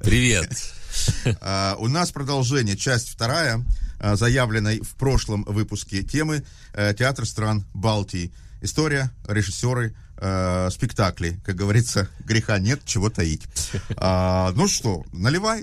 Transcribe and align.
Привет. 0.00 0.50
А, 1.40 1.76
У 1.78 1.86
нас 1.86 2.10
продолжение, 2.10 2.76
часть 2.76 3.10
вторая, 3.10 3.64
а, 4.00 4.16
заявленной 4.16 4.80
в 4.80 4.96
прошлом 4.96 5.44
выпуске 5.44 6.02
темы 6.02 6.44
э, 6.74 6.92
«Театр 6.94 7.24
стран 7.26 7.64
Балтии». 7.72 8.32
История, 8.60 9.12
режиссеры, 9.28 9.94
э, 10.16 10.68
спектакли. 10.72 11.40
Как 11.44 11.54
говорится, 11.54 12.08
греха 12.24 12.58
нет, 12.58 12.80
чего 12.84 13.08
таить. 13.08 13.42
А, 13.96 14.52
Ну 14.56 14.66
что, 14.66 15.04
наливай. 15.12 15.62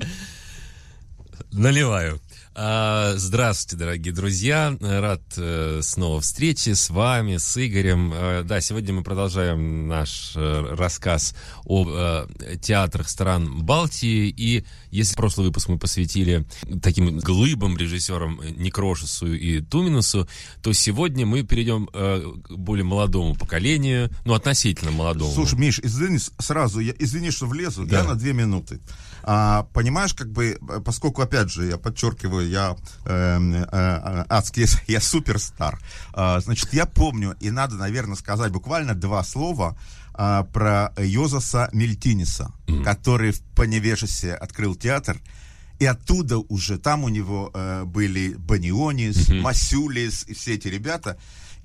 Наливаю. 1.52 2.22
А, 2.60 3.14
Здравствуйте, 3.18 3.78
дорогие 3.78 4.12
друзья. 4.12 4.76
Рад 4.82 5.22
э, 5.38 5.82
снова 5.84 6.22
встрече 6.22 6.74
с 6.74 6.90
вами, 6.90 7.38
с 7.38 7.56
Игорем. 7.56 8.12
Э, 8.12 8.42
Да, 8.44 8.62
сегодня 8.62 8.96
мы 8.96 9.04
продолжаем 9.04 9.88
наш 9.88 10.32
э, 10.36 10.66
рассказ 10.76 11.36
о 11.66 11.86
э, 11.88 12.56
театрах 12.60 13.10
стран 13.10 13.62
Балтии. 13.64 14.34
И 14.36 14.66
если 14.90 15.14
прошлый 15.16 15.46
выпуск 15.46 15.70
мы 15.70 15.78
посвятили 15.78 16.48
таким 16.82 17.20
глыбам 17.20 17.78
режиссерам 17.78 18.42
Некрошесу 18.58 19.32
и 19.32 19.62
Туминусу, 19.62 20.28
то 20.64 20.74
сегодня 20.74 21.28
мы 21.28 21.44
перейдем 21.44 21.86
к 21.86 22.50
более 22.50 22.86
молодому 22.86 23.36
поколению, 23.36 24.10
ну, 24.26 24.34
относительно 24.34 24.90
молодому. 24.90 25.32
Слушай, 25.32 25.60
Миш, 25.60 25.80
извини, 25.84 26.18
сразу, 26.40 26.80
я, 26.80 26.94
извини, 26.98 27.30
что 27.30 27.46
влезу, 27.46 27.86
Да. 27.86 28.00
я 28.00 28.04
на 28.04 28.16
две 28.16 28.34
минуты. 28.34 28.80
А, 29.24 29.64
понимаешь, 29.74 30.14
как 30.14 30.32
бы, 30.32 30.58
э, 30.60 30.80
поскольку, 30.84 31.22
опять 31.22 31.50
же, 31.50 31.66
я 31.66 31.78
подчеркиваю, 31.78 32.48
я 32.48 32.76
эм, 33.06 33.54
э, 33.54 33.66
э, 33.72 34.26
адский, 34.30 34.66
я 34.88 35.02
суперстар, 35.02 35.80
А, 36.14 36.40
значит, 36.40 36.74
я 36.74 36.86
помню, 36.86 37.36
и 37.40 37.52
надо, 37.52 37.76
наверное, 37.76 38.16
сказать 38.16 38.52
буквально 38.52 38.96
два 38.96 39.24
слова 39.24 39.78
а, 40.14 40.44
про 40.44 40.94
Йозаса 40.98 41.70
Мельтиниса, 41.74 42.52
который 42.84 43.32
в 43.32 43.42
Поневежесе 43.56 44.34
открыл 44.34 44.76
театр, 44.76 45.20
и 45.80 45.86
оттуда 45.86 46.40
уже, 46.40 46.80
там 46.80 47.04
у 47.04 47.10
него 47.10 47.52
э, 47.54 47.84
были 47.86 48.34
Банионис, 48.34 49.30
Масюлис 49.30 50.24
и 50.28 50.34
все 50.34 50.56
эти 50.56 50.68
ребята. 50.68 51.18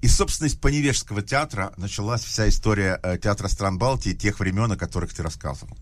И, 0.02 0.08
собственно, 0.08 0.48
из 0.48 0.54
Поневежского 0.54 1.22
театра 1.22 1.72
началась 1.76 2.22
вся 2.24 2.48
история 2.48 2.98
э, 3.02 3.18
театра 3.18 3.46
стран 3.46 3.78
Балтии 3.78 4.12
тех 4.12 4.40
времен, 4.40 4.70
о 4.72 4.76
которых 4.76 5.14
ты 5.14 5.22
рассказывал. 5.22 5.76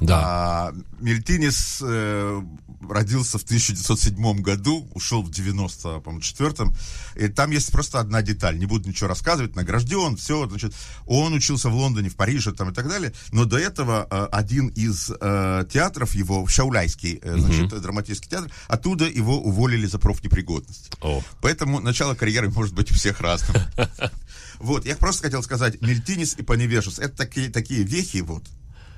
Да. 0.00 0.20
А, 0.22 0.74
Мельтинис 1.00 1.80
э, 1.82 2.42
родился 2.88 3.38
в 3.38 3.42
1907 3.42 4.40
году, 4.40 4.88
ушел 4.94 5.22
в 5.22 5.30
94-м. 5.30 6.72
И 7.16 7.28
там 7.28 7.50
есть 7.50 7.72
просто 7.72 7.98
одна 7.98 8.22
деталь, 8.22 8.58
не 8.58 8.66
буду 8.66 8.88
ничего 8.88 9.08
рассказывать, 9.08 9.56
награжден, 9.56 10.16
все, 10.16 10.48
значит, 10.48 10.74
он 11.06 11.32
учился 11.32 11.68
в 11.68 11.74
Лондоне, 11.74 12.08
в 12.10 12.16
Париже 12.16 12.52
там 12.52 12.70
и 12.70 12.72
так 12.72 12.88
далее, 12.88 13.12
но 13.32 13.44
до 13.44 13.58
этого 13.58 14.06
э, 14.08 14.28
один 14.30 14.68
из 14.68 15.10
э, 15.20 15.64
театров 15.70 16.14
его, 16.14 16.46
Шауляйский, 16.46 17.20
э, 17.20 17.36
значит, 17.36 17.68
драматический 17.80 18.30
театр, 18.30 18.50
оттуда 18.68 19.06
его 19.06 19.40
уволили 19.40 19.86
за 19.86 19.98
профнепригодность. 19.98 20.92
О. 21.00 21.22
Поэтому 21.40 21.80
начало 21.80 22.14
карьеры 22.14 22.50
может 22.50 22.74
быть 22.74 22.90
у 22.92 22.94
всех 22.94 23.20
разным. 23.20 23.56
Вот, 24.58 24.86
я 24.86 24.96
просто 24.96 25.22
хотел 25.22 25.42
сказать, 25.44 25.80
Мельтинис 25.80 26.34
и 26.36 26.42
Поневежес, 26.42 26.98
это 26.98 27.16
такие, 27.16 27.48
такие 27.48 27.84
вехи, 27.84 28.18
вот. 28.18 28.42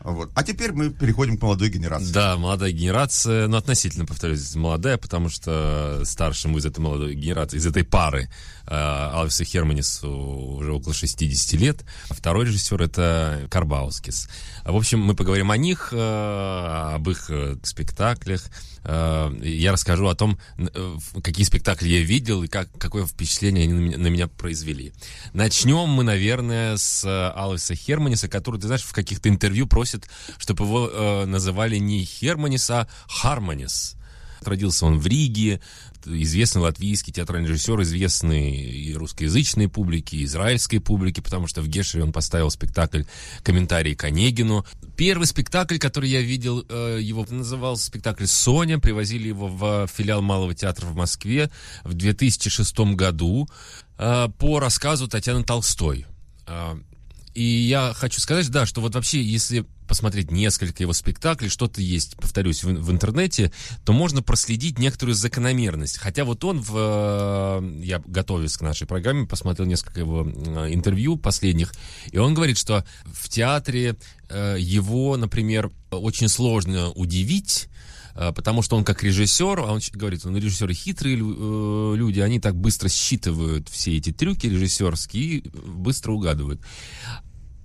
Вот. 0.02 0.30
А 0.34 0.42
теперь 0.42 0.72
мы 0.72 0.90
переходим 0.90 1.36
к 1.36 1.42
молодой 1.42 1.68
генерации. 1.68 2.12
Да, 2.12 2.36
молодая 2.36 2.72
генерация, 2.72 3.46
ну, 3.48 3.58
относительно, 3.58 4.06
повторюсь, 4.06 4.54
молодая, 4.54 4.96
потому 4.96 5.28
что 5.28 6.02
старшему 6.04 6.58
из 6.58 6.64
этой 6.64 6.80
молодой 6.80 7.14
генерации, 7.14 7.58
из 7.58 7.66
этой 7.66 7.84
пары, 7.84 8.30
Алвису 8.74 9.44
Херманису 9.44 10.08
уже 10.08 10.72
около 10.72 10.94
60 10.94 11.60
лет. 11.60 11.84
Второй 12.10 12.46
режиссер— 12.46 12.80
это 12.82 13.46
Карбаускис. 13.50 14.28
В 14.64 14.76
общем, 14.76 15.00
мы 15.00 15.14
поговорим 15.14 15.50
о 15.50 15.56
них, 15.56 15.88
э, 15.92 16.94
об 16.94 17.08
их 17.10 17.30
э, 17.30 17.56
спектаклях. 17.64 18.44
Э, 18.84 19.30
Я 19.42 19.72
расскажу 19.72 20.06
о 20.06 20.14
том, 20.14 20.38
э, 20.56 20.96
какие 21.22 21.44
спектакли 21.44 21.88
я 21.88 22.00
видел 22.02 22.42
и 22.42 22.48
как, 22.48 22.68
какое 22.78 23.06
впечатление 23.06 23.64
они 23.64 23.72
на 23.72 23.78
меня, 23.80 23.98
на 23.98 24.06
меня 24.06 24.26
произвели. 24.28 24.92
Начнем 25.32 25.88
мы, 25.88 26.04
наверное, 26.04 26.76
с 26.76 27.04
э, 27.04 27.32
Алвиса 27.34 27.74
Херманиса, 27.74 28.28
который, 28.28 28.60
ты 28.60 28.66
знаешь, 28.68 28.82
в 28.82 28.92
каких-то 28.92 29.28
интервью 29.28 29.66
просит, 29.66 30.08
чтобы 30.38 30.64
его 30.64 30.88
э, 30.92 31.24
называли 31.26 31.76
не 31.76 32.04
Херманис, 32.04 32.70
а 32.70 32.86
Хармонис. 33.08 33.96
Родился 34.42 34.86
он 34.86 34.98
в 34.98 35.06
Риге, 35.06 35.60
известный 36.06 36.62
латвийский 36.62 37.12
театральный 37.12 37.48
режиссер, 37.48 37.80
известный 37.82 38.54
и 38.54 38.94
русскоязычной 38.94 39.68
публике, 39.68 40.18
и 40.18 40.24
израильской 40.24 40.80
публике, 40.80 41.22
потому 41.22 41.46
что 41.46 41.62
в 41.62 41.68
Гешере 41.68 42.04
он 42.04 42.12
поставил 42.12 42.50
спектакль 42.50 43.02
«Комментарии 43.42 43.94
к 43.94 44.04
Онегину». 44.04 44.64
Первый 44.96 45.26
спектакль, 45.26 45.78
который 45.78 46.10
я 46.10 46.20
видел, 46.20 46.64
э, 46.68 46.98
его 47.00 47.26
назывался 47.28 47.86
спектакль 47.86 48.26
«Соня». 48.26 48.78
Привозили 48.78 49.28
его 49.28 49.48
в 49.48 49.88
филиал 49.88 50.22
Малого 50.22 50.54
театра 50.54 50.86
в 50.86 50.94
Москве 50.94 51.50
в 51.84 51.94
2006 51.94 52.78
году 52.94 53.48
э, 53.98 54.28
по 54.38 54.60
рассказу 54.60 55.08
Татьяны 55.08 55.44
Толстой. 55.44 56.06
И 57.34 57.42
я 57.42 57.92
хочу 57.94 58.20
сказать, 58.20 58.48
да, 58.50 58.66
что 58.66 58.80
вот 58.80 58.94
вообще, 58.94 59.22
если 59.22 59.64
посмотреть 59.86 60.30
несколько 60.30 60.82
его 60.82 60.92
спектаклей, 60.92 61.48
что-то 61.48 61.80
есть, 61.80 62.16
повторюсь, 62.16 62.62
в, 62.62 62.68
в 62.68 62.90
интернете, 62.92 63.52
то 63.84 63.92
можно 63.92 64.22
проследить 64.22 64.78
некоторую 64.78 65.14
закономерность. 65.14 65.98
Хотя 65.98 66.24
вот 66.24 66.44
он, 66.44 66.60
в, 66.60 66.72
э, 66.76 67.80
я 67.82 68.00
готовясь 68.06 68.56
к 68.56 68.62
нашей 68.62 68.86
программе, 68.86 69.26
посмотрел 69.26 69.66
несколько 69.66 69.98
его 69.98 70.24
э, 70.24 70.72
интервью 70.72 71.16
последних, 71.16 71.72
и 72.12 72.18
он 72.18 72.34
говорит, 72.34 72.56
что 72.56 72.84
в 73.04 73.28
театре 73.28 73.96
э, 74.28 74.56
его, 74.60 75.16
например, 75.16 75.72
очень 75.90 76.28
сложно 76.28 76.90
удивить, 76.90 77.68
потому 78.32 78.62
что 78.62 78.76
он 78.76 78.84
как 78.84 79.02
режиссер, 79.02 79.60
а 79.60 79.72
он 79.72 79.80
говорит, 79.94 80.26
он 80.26 80.36
режиссеры 80.36 80.74
хитрые 80.74 81.16
э, 81.16 81.94
люди, 81.96 82.20
они 82.20 82.38
так 82.38 82.54
быстро 82.54 82.88
считывают 82.88 83.68
все 83.68 83.96
эти 83.96 84.12
трюки 84.12 84.46
режиссерские 84.46 85.24
и 85.24 85.48
быстро 85.48 86.12
угадывают. 86.12 86.60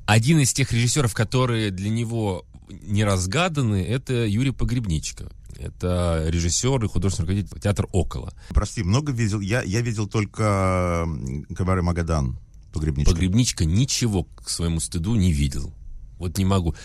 Один 0.05 0.39
из 0.39 0.53
тех 0.53 0.71
режиссеров, 0.71 1.13
которые 1.13 1.71
для 1.71 1.89
него 1.89 2.45
не 2.69 3.03
разгаданы, 3.03 3.83
это 3.83 4.25
Юрий 4.25 4.51
Погребничко. 4.51 5.29
Это 5.57 6.25
режиссер 6.27 6.83
и 6.83 6.87
художественный 6.87 7.27
руководитель 7.27 7.59
театра 7.61 7.87
«Около». 7.91 8.33
Прости, 8.49 8.83
много 8.83 9.11
видел, 9.11 9.39
я, 9.39 9.61
я 9.61 9.81
видел 9.81 10.07
только 10.07 11.05
м, 11.05 11.45
Кабаре 11.55 11.81
Магадан, 11.81 12.39
погребничка. 12.73 13.11
Погребничка 13.11 13.65
ничего 13.65 14.23
к 14.23 14.49
своему 14.49 14.79
стыду 14.79 15.15
не 15.15 15.31
видел. 15.31 15.73
Вот 16.17 16.37
не 16.37 16.45
могу. 16.45 16.75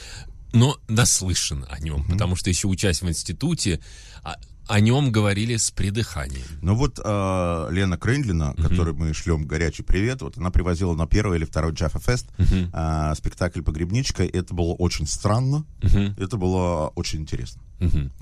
Но 0.52 0.76
наслышан 0.88 1.64
о 1.68 1.78
нем, 1.80 2.04
потому 2.08 2.36
что 2.36 2.50
еще 2.50 2.68
учась 2.68 3.02
в 3.02 3.08
институте, 3.08 3.80
а- 4.22 4.36
о 4.66 4.78
нем 4.78 5.10
говорили 5.10 5.56
с 5.56 5.70
придыханием. 5.72 6.44
Ну 6.62 6.74
вот 6.76 7.00
э, 7.02 7.68
Лена 7.72 7.96
Крендлина, 7.98 8.54
которой 8.54 8.94
мы 8.94 9.12
шлем 9.14 9.44
горячий 9.46 9.82
привет, 9.82 10.22
вот 10.22 10.38
она 10.38 10.50
привозила 10.50 10.94
на 10.94 11.06
первый 11.08 11.38
или 11.38 11.44
второй 11.44 11.72
Джаффа 11.72 11.98
Фест 11.98 12.26
э, 12.38 13.12
спектакль 13.16 13.62
«Погребничка». 13.62 14.24
Это 14.24 14.54
было 14.54 14.74
очень 14.74 15.06
странно, 15.08 15.64
это 16.16 16.36
было 16.36 16.88
очень 16.94 17.20
интересно. 17.20 17.62
Мгм. 17.80 18.12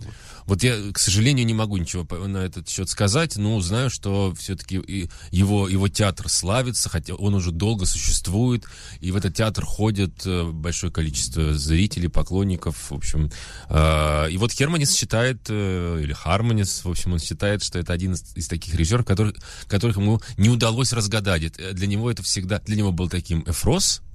Вот 0.47 0.63
я, 0.63 0.77
к 0.93 0.99
сожалению, 0.99 1.45
не 1.45 1.53
могу 1.53 1.77
ничего 1.77 2.07
на 2.27 2.39
этот 2.39 2.69
счет 2.69 2.89
сказать, 2.89 3.37
но 3.37 3.61
знаю, 3.61 3.91
что 3.91 4.33
все-таки 4.39 5.09
его, 5.31 5.69
его 5.69 5.89
театр 5.89 6.29
славится, 6.31 6.89
хотя 6.89 7.15
он 7.15 7.35
уже 7.35 7.51
долго 7.51 7.85
существует, 7.85 8.65
и 9.01 9.11
в 9.11 9.17
этот 9.17 9.35
театр 9.35 9.67
ходит 9.67 10.25
э, 10.25 10.45
большое 10.45 10.91
количество 10.93 11.53
зрителей, 11.53 12.09
поклонников, 12.09 12.91
в 12.91 12.95
общем. 12.95 13.31
э, 13.69 14.31
И 14.31 14.39
вот 14.39 14.53
Херманис 14.53 14.95
считает, 14.97 15.41
э, 15.51 16.01
или 16.03 16.13
Хармонис, 16.15 16.85
в 16.85 16.89
общем, 16.89 17.13
он 17.13 17.19
считает, 17.19 17.63
что 17.63 17.79
это 17.79 17.93
один 17.93 18.15
из, 18.15 18.49
таких 18.49 18.75
режиссеров, 18.75 19.05
которых, 19.05 19.37
которых 19.67 19.97
ему 19.99 20.23
не 20.39 20.49
удалось 20.49 20.93
разгадать. 20.93 21.53
Для 21.75 21.87
него 21.87 22.11
это 22.11 22.23
всегда, 22.23 22.61
для 22.61 22.77
него 22.77 22.93
был 22.93 23.09
таким 23.11 23.43
Эфрос, 23.47 24.01
а, 24.01 24.08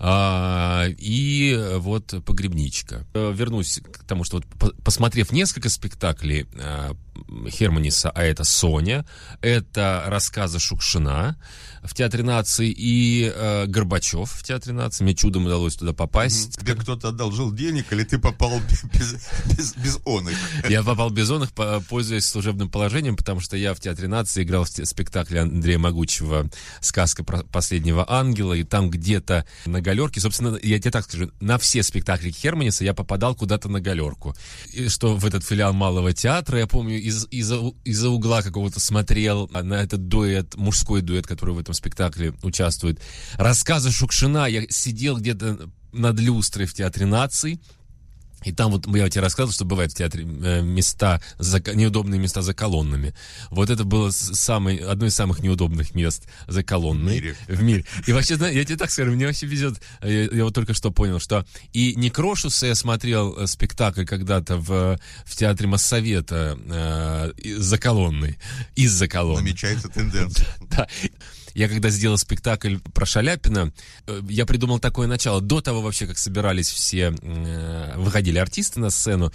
и 0.00 1.74
вот 1.78 2.14
погребничка. 2.24 3.04
Э, 3.14 3.32
Вернусь 3.34 3.80
к 3.92 4.04
тому, 4.04 4.24
что 4.24 4.36
вот 4.36 4.46
по- 4.46 4.82
посмотрев 4.82 5.32
несколько 5.32 5.68
спектаклей 5.68 6.46
а, 6.54 6.94
Херманиса, 7.48 8.10
а 8.10 8.22
это 8.22 8.44
Соня, 8.44 9.04
это 9.40 10.04
рассказы 10.06 10.58
Шукшина 10.60 11.36
в 11.82 11.94
Театре 11.94 12.22
нации 12.22 12.70
и 12.70 13.32
э, 13.34 13.66
Горбачев 13.66 14.30
в 14.30 14.42
Театре 14.42 14.72
нации. 14.72 15.04
Мне 15.04 15.14
чудом 15.14 15.46
удалось 15.46 15.76
туда 15.76 15.92
попасть. 15.92 16.58
Тебе 16.58 16.74
кто-то 16.74 17.08
одолжил 17.08 17.52
денег, 17.52 17.92
или 17.92 18.04
ты 18.04 18.18
попал 18.18 18.60
без, 18.92 19.16
без, 19.46 19.74
без 19.74 19.98
он 20.04 20.28
их? 20.28 20.36
Я 20.68 20.82
попал 20.82 21.10
без 21.10 21.30
он 21.30 21.44
их, 21.44 21.52
по- 21.52 21.80
пользуясь 21.88 22.26
служебным 22.26 22.68
положением, 22.68 23.16
потому 23.16 23.40
что 23.40 23.56
я 23.56 23.74
в 23.74 23.80
Театре 23.80 24.08
нации 24.08 24.42
играл 24.42 24.64
в 24.64 24.68
спектакле 24.68 25.40
Андрея 25.40 25.78
Могучего 25.78 26.48
«Сказка 26.80 27.24
про 27.24 27.42
последнего 27.44 28.04
ангела», 28.10 28.52
и 28.54 28.64
там 28.64 28.90
где-то 28.90 29.44
на 29.66 29.80
галерке, 29.88 30.20
собственно, 30.20 30.58
я 30.62 30.78
тебе 30.78 30.90
так 30.90 31.04
скажу, 31.04 31.30
на 31.40 31.56
все 31.58 31.82
спектакли 31.82 32.30
Херманиса 32.30 32.84
я 32.84 32.92
попадал 32.94 33.34
куда-то 33.34 33.68
на 33.68 33.80
галерку. 33.80 34.34
И 34.72 34.88
что 34.88 35.16
в 35.16 35.24
этот 35.24 35.44
филиал 35.44 35.72
Малого 35.72 36.12
театра, 36.12 36.58
я 36.58 36.66
помню, 36.66 36.98
из, 37.00 37.26
у- 37.52 37.76
из-за 37.84 38.10
угла 38.10 38.42
какого-то 38.42 38.80
смотрел 38.80 39.48
на 39.48 39.74
этот 39.82 40.08
дуэт, 40.08 40.56
мужской 40.56 41.00
дуэт, 41.00 41.26
который 41.26 41.54
в 41.54 41.58
этом 41.58 41.74
спектакле 41.74 42.34
участвует. 42.42 43.00
Рассказы 43.36 43.90
Шукшина, 43.90 44.46
я 44.46 44.62
сидел 44.68 45.16
где-то 45.16 45.70
над 45.92 46.20
люстрой 46.20 46.66
в 46.66 46.74
Театре 46.74 47.06
наций, 47.06 47.60
И 48.44 48.52
там 48.52 48.70
вот 48.70 48.86
я 48.94 49.08
тебе 49.10 49.22
рассказывал, 49.22 49.52
что 49.52 49.64
бывают 49.64 49.92
в 49.92 49.96
театре 49.96 50.24
э, 50.24 50.62
места, 50.62 51.20
за, 51.38 51.60
неудобные 51.74 52.20
места 52.20 52.40
за 52.40 52.54
колоннами. 52.54 53.14
Вот 53.50 53.68
это 53.68 53.84
было 53.84 54.10
самый, 54.10 54.76
одно 54.76 55.06
из 55.06 55.14
самых 55.14 55.40
неудобных 55.40 55.94
мест 55.94 56.28
за 56.46 56.62
колонной. 56.62 57.18
В 57.18 57.22
мире. 57.22 57.36
В 57.48 57.62
мире. 57.62 57.84
И 58.06 58.12
вообще, 58.12 58.34
я 58.34 58.64
тебе 58.64 58.76
так 58.76 58.90
скажу, 58.90 59.10
мне 59.10 59.26
вообще 59.26 59.46
везет, 59.46 59.80
я, 60.02 60.24
я 60.24 60.44
вот 60.44 60.54
только 60.54 60.72
что 60.72 60.92
понял, 60.92 61.18
что 61.18 61.44
и 61.72 61.94
Некрошуса 61.96 62.66
я 62.66 62.74
смотрел 62.74 63.36
э, 63.36 63.46
спектакль 63.46 64.04
когда-то 64.04 64.56
в, 64.56 64.98
в 65.24 65.36
театре 65.36 65.68
Моссовета 65.68 66.56
э, 66.64 67.32
за 67.58 67.78
колонной, 67.78 68.38
из-за 68.76 69.08
колонны. 69.08 69.42
Намечается 69.42 69.88
тенденция. 69.88 70.46
Да. 70.70 70.86
Я 71.58 71.68
когда 71.68 71.90
сделал 71.90 72.16
спектакль 72.16 72.76
про 72.94 73.04
Шаляпина, 73.04 73.72
э, 74.06 74.20
я 74.28 74.46
придумал 74.46 74.78
такое 74.78 75.08
начало. 75.08 75.40
До 75.40 75.60
того 75.60 75.82
вообще, 75.82 76.06
как 76.06 76.16
собирались 76.16 76.70
все, 76.70 77.12
э, 77.20 77.94
выходили 77.96 78.38
артисты 78.38 78.78
на 78.78 78.90
сцену, 78.90 79.32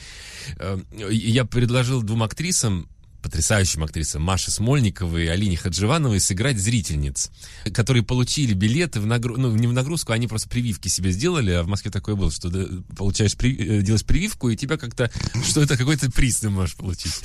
э, 0.57 0.79
я 1.11 1.43
предложил 1.43 2.01
двум 2.01 2.23
актрисам 2.23 2.87
потрясающим 3.23 3.83
актрисам 3.83 4.21
Маше 4.21 4.51
Смольниковой 4.51 5.25
и 5.25 5.27
Алине 5.27 5.57
Хадживановой 5.57 6.19
сыграть 6.19 6.59
зрительниц, 6.59 7.31
которые 7.73 8.03
получили 8.03 8.53
билеты 8.53 8.99
в 8.99 9.05
нагрузку, 9.05 9.41
ну, 9.41 9.55
не 9.55 9.65
в 9.65 9.73
нагрузку, 9.73 10.11
они 10.11 10.27
просто 10.27 10.49
прививки 10.49 10.89
себе 10.89 11.11
сделали, 11.11 11.51
а 11.51 11.63
в 11.63 11.67
Москве 11.67 11.89
такое 11.89 12.15
было, 12.15 12.29
что 12.29 12.49
ты 12.51 12.83
получаешь, 12.95 13.35
при... 13.35 13.81
делаешь 13.81 14.05
прививку, 14.05 14.49
и 14.49 14.57
тебя 14.57 14.77
как-то, 14.77 15.09
что 15.47 15.61
это 15.61 15.77
какой-то 15.77 16.11
приз 16.11 16.39
ты 16.39 16.49
можешь 16.49 16.75
получить. 16.75 17.21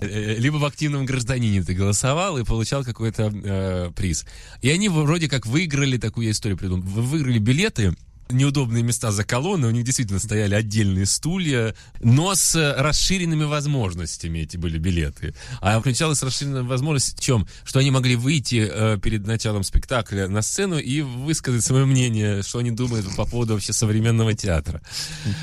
Либо 0.00 0.56
в 0.56 0.64
активном 0.64 1.06
гражданине 1.06 1.64
ты 1.64 1.74
голосовал 1.74 2.38
и 2.38 2.44
получал 2.44 2.84
какой-то 2.84 3.32
э, 3.32 3.90
приз. 3.96 4.26
И 4.60 4.70
они 4.70 4.88
вроде 4.88 5.28
как 5.28 5.46
выиграли, 5.46 5.96
такую 5.96 6.30
историю 6.30 6.58
придумал, 6.58 6.82
выиграли 6.84 7.38
билеты, 7.38 7.96
неудобные 8.30 8.82
места 8.82 9.10
за 9.10 9.24
колонной, 9.24 9.68
у 9.68 9.72
них 9.72 9.84
действительно 9.84 10.18
стояли 10.18 10.54
отдельные 10.54 11.06
стулья, 11.06 11.74
но 12.00 12.34
с 12.34 12.54
расширенными 12.78 13.44
возможностями 13.44 14.40
эти 14.40 14.56
были 14.56 14.78
билеты. 14.78 15.34
А 15.60 15.78
включалась 15.80 16.22
расширенная 16.22 16.62
возможность 16.62 17.18
в 17.18 17.20
чем? 17.20 17.46
Что 17.64 17.80
они 17.80 17.90
могли 17.90 18.16
выйти 18.16 18.68
э, 18.70 18.98
перед 19.02 19.26
началом 19.26 19.62
спектакля 19.62 20.28
на 20.28 20.42
сцену 20.42 20.78
и 20.78 21.00
высказать 21.00 21.64
свое 21.64 21.84
мнение, 21.84 22.42
что 22.42 22.58
они 22.58 22.70
думают 22.70 23.06
по 23.16 23.24
поводу 23.24 23.54
вообще 23.54 23.72
современного 23.72 24.34
театра. 24.34 24.82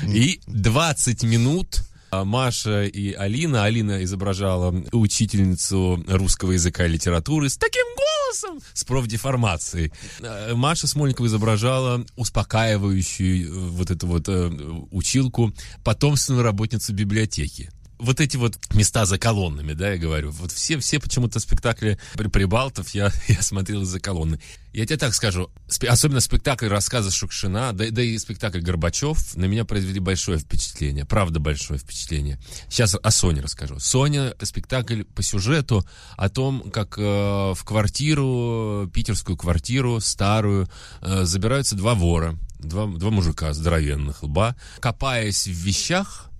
И 0.06 0.40
20 0.46 1.22
минут 1.24 1.82
а 2.10 2.24
Маша 2.24 2.84
и 2.84 3.12
Алина. 3.12 3.64
Алина 3.64 4.02
изображала 4.04 4.74
учительницу 4.92 6.02
русского 6.06 6.52
языка 6.52 6.86
и 6.86 6.88
литературы 6.88 7.48
с 7.48 7.56
таким 7.56 7.84
голосом, 8.26 8.60
с 8.72 8.84
профдеформацией. 8.84 9.92
А 10.22 10.54
Маша 10.54 10.86
Смольникова 10.86 11.26
изображала 11.26 12.04
успокаивающую 12.16 13.48
э, 13.48 13.50
вот 13.50 13.90
эту 13.90 14.06
вот 14.06 14.28
э, 14.28 14.48
училку, 14.90 15.52
потомственную 15.84 16.44
работницу 16.44 16.92
библиотеки 16.92 17.70
вот 17.98 18.20
эти 18.20 18.36
вот 18.36 18.58
места 18.74 19.04
за 19.06 19.18
колоннами, 19.18 19.72
да, 19.72 19.92
я 19.92 19.98
говорю, 19.98 20.30
вот 20.30 20.52
все, 20.52 20.78
все 20.78 21.00
почему-то 21.00 21.40
спектакли 21.40 21.98
при 22.14 22.28
Прибалтов 22.28 22.90
я, 22.90 23.10
я 23.28 23.42
смотрел 23.42 23.82
из-за 23.82 24.00
колонны. 24.00 24.40
Я 24.72 24.84
тебе 24.84 24.98
так 24.98 25.14
скажу, 25.14 25.50
спе- 25.68 25.86
особенно 25.86 26.20
спектакль 26.20 26.66
рассказа 26.66 27.10
Шукшина, 27.10 27.72
да, 27.72 27.86
да 27.90 28.02
и 28.02 28.18
спектакль 28.18 28.60
Горбачев 28.60 29.34
на 29.34 29.46
меня 29.46 29.64
произвели 29.64 30.00
большое 30.00 30.38
впечатление, 30.38 31.04
правда 31.06 31.40
большое 31.40 31.80
впечатление. 31.80 32.38
Сейчас 32.68 32.94
о 32.94 33.10
Соне 33.10 33.40
расскажу. 33.40 33.78
Соня— 33.78 34.34
спектакль 34.42 35.04
по 35.04 35.22
сюжету 35.22 35.86
о 36.16 36.28
том, 36.28 36.70
как 36.70 36.98
э, 36.98 37.02
в 37.02 37.58
квартиру, 37.64 38.90
питерскую 38.92 39.36
квартиру, 39.36 40.00
старую, 40.00 40.68
э, 41.00 41.24
забираются 41.24 41.74
два 41.74 41.94
вора, 41.94 42.38
два, 42.58 42.86
два 42.86 43.10
мужика 43.10 43.52
здоровенных 43.54 44.22
лба, 44.22 44.56
копаясь 44.80 45.46
в 45.46 45.52
вещах, 45.52 46.30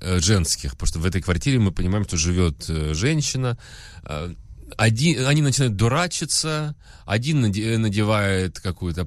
женских, 0.00 0.72
потому 0.72 0.86
что 0.88 0.98
в 1.00 1.06
этой 1.06 1.20
квартире 1.20 1.58
мы 1.58 1.72
понимаем, 1.72 2.04
что 2.04 2.16
живет 2.16 2.64
э, 2.68 2.94
женщина. 2.94 3.56
Э, 4.04 4.34
Один, 4.76 5.26
они 5.26 5.40
начинают 5.42 5.76
дурачиться, 5.76 6.74
один 7.06 7.42
наде- 7.44 7.78
надевает 7.78 8.60
какую-то 8.60 9.06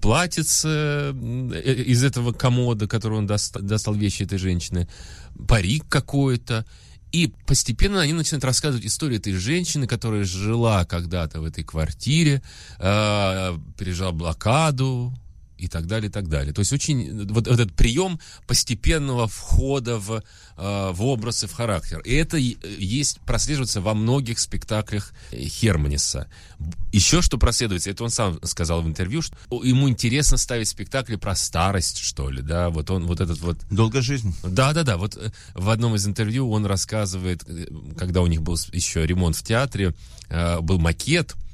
платьице 0.00 0.68
э, 0.68 1.84
из 1.86 2.02
этого 2.02 2.32
комода, 2.32 2.86
который 2.86 3.18
он 3.18 3.26
доста- 3.26 3.60
достал 3.60 3.94
вещи 3.94 4.24
этой 4.24 4.38
женщины, 4.38 4.88
парик 5.46 5.84
какой-то. 5.88 6.64
И 7.12 7.32
постепенно 7.46 8.00
они 8.00 8.12
начинают 8.12 8.44
рассказывать 8.44 8.86
историю 8.86 9.18
этой 9.18 9.32
женщины, 9.34 9.86
которая 9.86 10.24
жила 10.24 10.84
когда-то 10.84 11.40
в 11.40 11.44
этой 11.44 11.64
квартире, 11.64 12.42
э, 12.78 13.58
пережила 13.78 14.12
блокаду, 14.12 15.12
и 15.58 15.68
так 15.68 15.86
далее, 15.86 16.08
и 16.08 16.12
так 16.12 16.28
далее. 16.28 16.52
То 16.52 16.60
есть 16.60 16.72
очень 16.72 17.26
вот 17.32 17.48
этот 17.48 17.72
прием 17.72 18.18
постепенного 18.46 19.26
входа 19.26 19.98
в, 19.98 20.22
э, 20.56 20.90
в 20.92 21.02
образ 21.04 21.44
и 21.44 21.46
в 21.46 21.52
характер. 21.52 22.00
И 22.00 22.14
это 22.14 22.36
есть, 22.36 23.20
прослеживается 23.20 23.80
во 23.80 23.94
многих 23.94 24.38
спектаклях 24.38 25.12
э, 25.30 25.42
Херманиса. 25.44 26.28
Еще 26.92 27.22
что 27.22 27.38
проследуется, 27.38 27.90
это 27.90 28.04
он 28.04 28.10
сам 28.10 28.38
сказал 28.44 28.82
в 28.82 28.86
интервью, 28.86 29.22
что 29.22 29.36
ему 29.62 29.88
интересно 29.88 30.36
ставить 30.36 30.68
спектакли 30.68 31.16
про 31.16 31.34
старость, 31.34 31.98
что 31.98 32.30
ли, 32.30 32.42
да, 32.42 32.70
вот 32.70 32.90
он, 32.90 33.06
вот 33.06 33.20
этот 33.20 33.40
вот 33.40 33.58
Долгая 33.70 34.02
жизнь. 34.02 34.34
да, 34.42 34.72
да, 34.72 34.84
да. 34.84 34.96
Вот 34.96 35.16
э, 35.16 35.32
в 35.54 35.70
одном 35.70 35.94
из 35.94 36.06
интервью 36.06 36.50
он 36.50 36.66
рассказывает, 36.66 37.44
э, 37.46 37.66
когда 37.98 38.22
у 38.22 38.26
них 38.26 38.42
был 38.42 38.56
еще 38.72 39.06
ремонт 39.06 39.36
в 39.36 39.42
театре, 39.42 39.94
э, 40.28 40.60
был 40.60 40.78
макет, 40.78 41.34
э, 41.34 41.47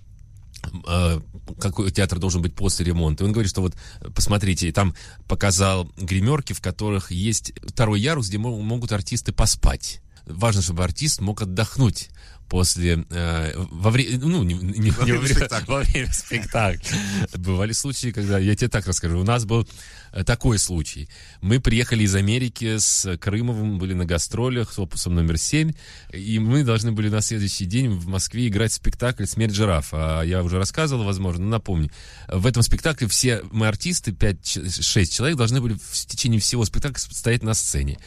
какой 1.58 1.90
театр 1.90 2.18
должен 2.18 2.42
быть 2.42 2.54
после 2.54 2.84
ремонта. 2.86 3.24
И 3.24 3.26
он 3.26 3.32
говорит, 3.32 3.50
что 3.50 3.60
вот, 3.60 3.74
посмотрите, 4.14 4.72
там 4.72 4.94
показал 5.26 5.90
гримерки, 5.96 6.52
в 6.52 6.60
которых 6.60 7.10
есть 7.10 7.52
второй 7.66 8.00
ярус, 8.00 8.28
где 8.28 8.38
мо- 8.38 8.60
могут 8.60 8.92
артисты 8.92 9.32
поспать. 9.32 10.00
Важно, 10.26 10.62
чтобы 10.62 10.84
артист 10.84 11.20
мог 11.20 11.42
отдохнуть 11.42 12.08
после 12.48 13.04
э, 13.10 13.52
во 13.56 13.90
время 13.90 14.18
ну 14.20 14.42
не, 14.42 14.54
не- 14.54 14.90
Во 14.90 15.04
не 15.04 15.12
время 15.12 15.26
спектакля. 15.34 15.66
во 15.72 15.80
время 15.80 16.12
спектакля 16.12 16.98
бывали 17.36 17.72
случаи 17.72 18.10
когда 18.10 18.38
я 18.38 18.54
тебе 18.54 18.68
так 18.68 18.86
расскажу 18.86 19.18
у 19.20 19.24
нас 19.24 19.44
был 19.44 19.66
э, 20.12 20.24
такой 20.24 20.58
случай 20.58 21.08
мы 21.40 21.60
приехали 21.60 22.04
из 22.04 22.14
Америки 22.14 22.76
с 22.78 23.16
Крымовым 23.18 23.78
были 23.78 23.94
на 23.94 24.04
гастролях 24.04 24.72
с 24.72 24.78
опусом 24.78 25.14
номер 25.14 25.38
7 25.38 25.72
и 26.12 26.38
мы 26.38 26.62
должны 26.64 26.92
были 26.92 27.08
на 27.08 27.20
следующий 27.20 27.64
день 27.64 27.88
в 27.90 28.06
Москве 28.06 28.46
играть 28.48 28.72
спектакль 28.72 29.24
«Смерть 29.24 29.54
жирафа». 29.54 30.20
А 30.20 30.22
я 30.22 30.42
уже 30.42 30.58
рассказывал, 30.58 31.04
возможно, 31.04 31.44
но 31.44 31.50
напомню. 31.50 31.90
В 32.28 32.46
этом 32.46 32.62
спектакле 32.62 33.08
все 33.08 33.42
мы 33.50 33.66
артисты, 33.66 34.12
5-6 34.12 35.06
человек, 35.06 35.36
должны 35.36 35.60
были 35.60 35.74
в 35.74 36.06
течение 36.06 36.40
всего 36.40 36.64
спектакля 36.64 36.98
стоять 36.98 37.42
на 37.42 37.54
сцене. 37.54 37.98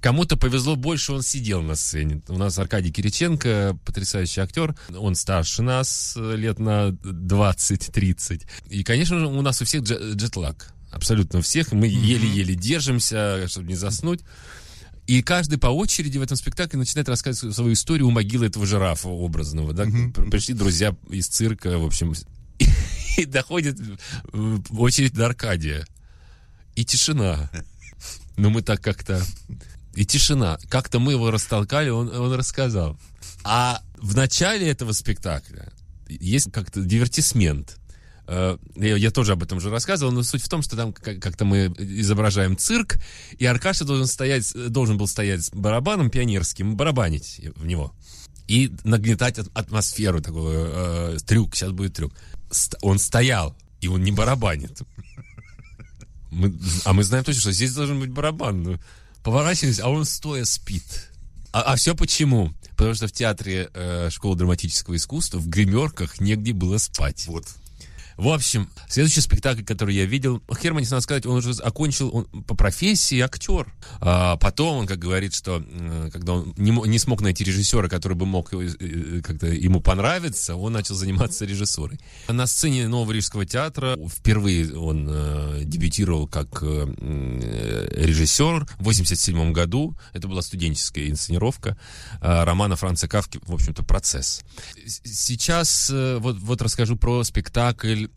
Кому-то 0.00 0.36
повезло 0.36 0.76
больше, 0.76 1.12
он 1.12 1.22
сидел 1.22 1.60
на 1.62 1.74
сцене. 1.74 2.22
У 2.28 2.38
нас 2.38 2.58
Аркадий 2.58 2.92
Кириченко, 2.92 3.76
потрясающий 3.84 4.40
актер. 4.40 4.76
Он 4.96 5.14
старше 5.16 5.62
нас 5.62 6.14
э, 6.16 6.36
лет 6.36 6.58
на 6.58 6.90
20-30. 6.90 8.46
И, 8.70 8.84
конечно 8.84 9.18
же, 9.18 9.26
у 9.26 9.42
нас 9.42 9.60
у 9.60 9.64
всех 9.64 9.82
дже- 9.82 10.14
джетлаг. 10.14 10.72
Абсолютно 10.92 11.40
у 11.40 11.42
всех. 11.42 11.72
Мы 11.72 11.86
еле-еле 11.88 12.54
держимся, 12.54 13.46
чтобы 13.48 13.66
не 13.68 13.74
заснуть. 13.74 14.20
И 15.06 15.22
каждый 15.22 15.58
по 15.58 15.68
очереди 15.68 16.18
в 16.18 16.22
этом 16.22 16.36
спектакле 16.36 16.78
начинает 16.78 17.08
рассказывать 17.08 17.54
свою 17.56 17.72
историю 17.72 18.06
у 18.08 18.10
могилы 18.10 18.46
этого 18.46 18.66
жирафа 18.66 19.08
образного. 19.08 19.72
Да? 19.72 19.84
П- 19.84 20.30
Пришли 20.30 20.54
друзья 20.54 20.94
из 21.10 21.26
цирка, 21.26 21.76
в 21.78 21.84
общем. 21.84 22.12
И 23.16 23.24
доходит 23.24 23.78
э, 24.32 24.58
очередь 24.70 25.14
до 25.14 25.26
Аркадия. 25.26 25.86
И 26.76 26.84
тишина. 26.84 27.50
Но 28.36 28.50
мы 28.50 28.62
так 28.62 28.80
как-то... 28.80 29.20
И 29.94 30.04
тишина. 30.04 30.58
Как-то 30.68 30.98
мы 31.00 31.12
его 31.12 31.30
растолкали, 31.30 31.90
он, 31.90 32.08
он 32.14 32.32
рассказал. 32.34 32.98
А 33.44 33.82
в 33.96 34.14
начале 34.16 34.68
этого 34.68 34.92
спектакля 34.92 35.72
есть 36.08 36.52
как-то 36.52 36.82
дивертисмент. 36.82 37.78
Э, 38.26 38.58
Я, 38.76 39.10
тоже 39.10 39.32
об 39.32 39.42
этом 39.42 39.58
уже 39.58 39.70
рассказывал, 39.70 40.12
но 40.12 40.22
суть 40.22 40.42
в 40.42 40.48
том, 40.48 40.62
что 40.62 40.76
там 40.76 40.92
как- 40.92 41.20
как-то 41.20 41.44
мы 41.44 41.66
изображаем 41.78 42.56
цирк, 42.56 42.98
и 43.38 43.44
Аркаша 43.46 43.84
должен, 43.84 44.06
стоять, 44.06 44.52
должен 44.70 44.98
был 44.98 45.06
стоять 45.08 45.44
с 45.44 45.50
барабаном 45.50 46.10
пионерским, 46.10 46.76
барабанить 46.76 47.40
в 47.56 47.66
него. 47.66 47.92
И 48.46 48.72
нагнетать 48.84 49.38
атмосферу, 49.54 50.20
такой 50.20 50.54
э, 50.56 51.18
трюк, 51.26 51.54
сейчас 51.54 51.72
будет 51.72 51.94
трюк. 51.94 52.12
Он 52.82 52.98
стоял, 52.98 53.56
и 53.80 53.88
он 53.88 54.02
не 54.02 54.12
барабанит. 54.12 54.78
Мы- 56.30 56.54
а 56.84 56.92
мы 56.92 57.02
знаем 57.04 57.24
точно, 57.24 57.40
что 57.40 57.52
здесь 57.52 57.72
должен 57.74 57.98
быть 58.00 58.10
барабан. 58.10 58.78
Поворачиваемся, 59.28 59.84
а 59.84 59.90
он 59.90 60.06
стоя 60.06 60.46
спит. 60.46 61.10
А, 61.52 61.76
все 61.76 61.94
почему? 61.94 62.54
Потому 62.78 62.94
что 62.94 63.08
в 63.08 63.12
театре 63.12 63.68
э, 63.74 64.08
школы 64.08 64.36
драматического 64.36 64.96
искусства 64.96 65.36
в 65.36 65.46
гримерках 65.50 66.18
негде 66.18 66.54
было 66.54 66.78
спать. 66.78 67.26
Вот. 67.26 67.44
В 68.18 68.30
общем, 68.30 68.68
следующий 68.88 69.20
спектакль, 69.20 69.62
который 69.62 69.94
я 69.94 70.04
видел, 70.04 70.42
Херманис, 70.60 70.90
надо 70.90 71.02
сказать, 71.02 71.24
он 71.24 71.36
уже 71.36 71.52
окончил 71.62 72.10
он 72.12 72.24
по 72.42 72.56
профессии 72.56 73.20
актер. 73.20 73.72
А 74.00 74.36
потом 74.36 74.78
он, 74.78 74.86
как 74.88 74.98
говорит, 74.98 75.36
что 75.36 75.64
когда 76.12 76.32
он 76.32 76.52
не, 76.56 76.72
не 76.88 76.98
смог 76.98 77.20
найти 77.20 77.44
режиссера, 77.44 77.88
который 77.88 78.14
бы 78.14 78.26
мог 78.26 78.52
э, 78.52 79.20
как-то 79.22 79.46
ему 79.46 79.80
понравиться, 79.80 80.56
он 80.56 80.72
начал 80.72 80.96
заниматься 80.96 81.44
режиссурой. 81.44 82.00
На 82.26 82.48
сцене 82.48 82.88
Нового 82.88 83.12
Рижского 83.12 83.46
театра 83.46 83.96
впервые 84.08 84.76
он 84.76 85.06
э, 85.08 85.60
дебютировал 85.62 86.26
как 86.26 86.58
э, 86.62 87.88
режиссер 87.94 88.66
в 88.80 88.82
87 88.82 89.52
году. 89.52 89.96
Это 90.12 90.26
была 90.26 90.42
студенческая 90.42 91.08
инсценировка 91.08 91.78
э, 92.20 92.44
романа 92.44 92.74
Франца 92.74 93.06
Кавки, 93.06 93.38
в 93.46 93.54
общем-то, 93.54 93.84
«Процесс». 93.84 94.42
Сейчас 94.84 95.88
э, 95.88 96.18
вот, 96.18 96.36
вот 96.38 96.60
расскажу 96.62 96.96
про 96.96 97.22
спектакль 97.22 98.07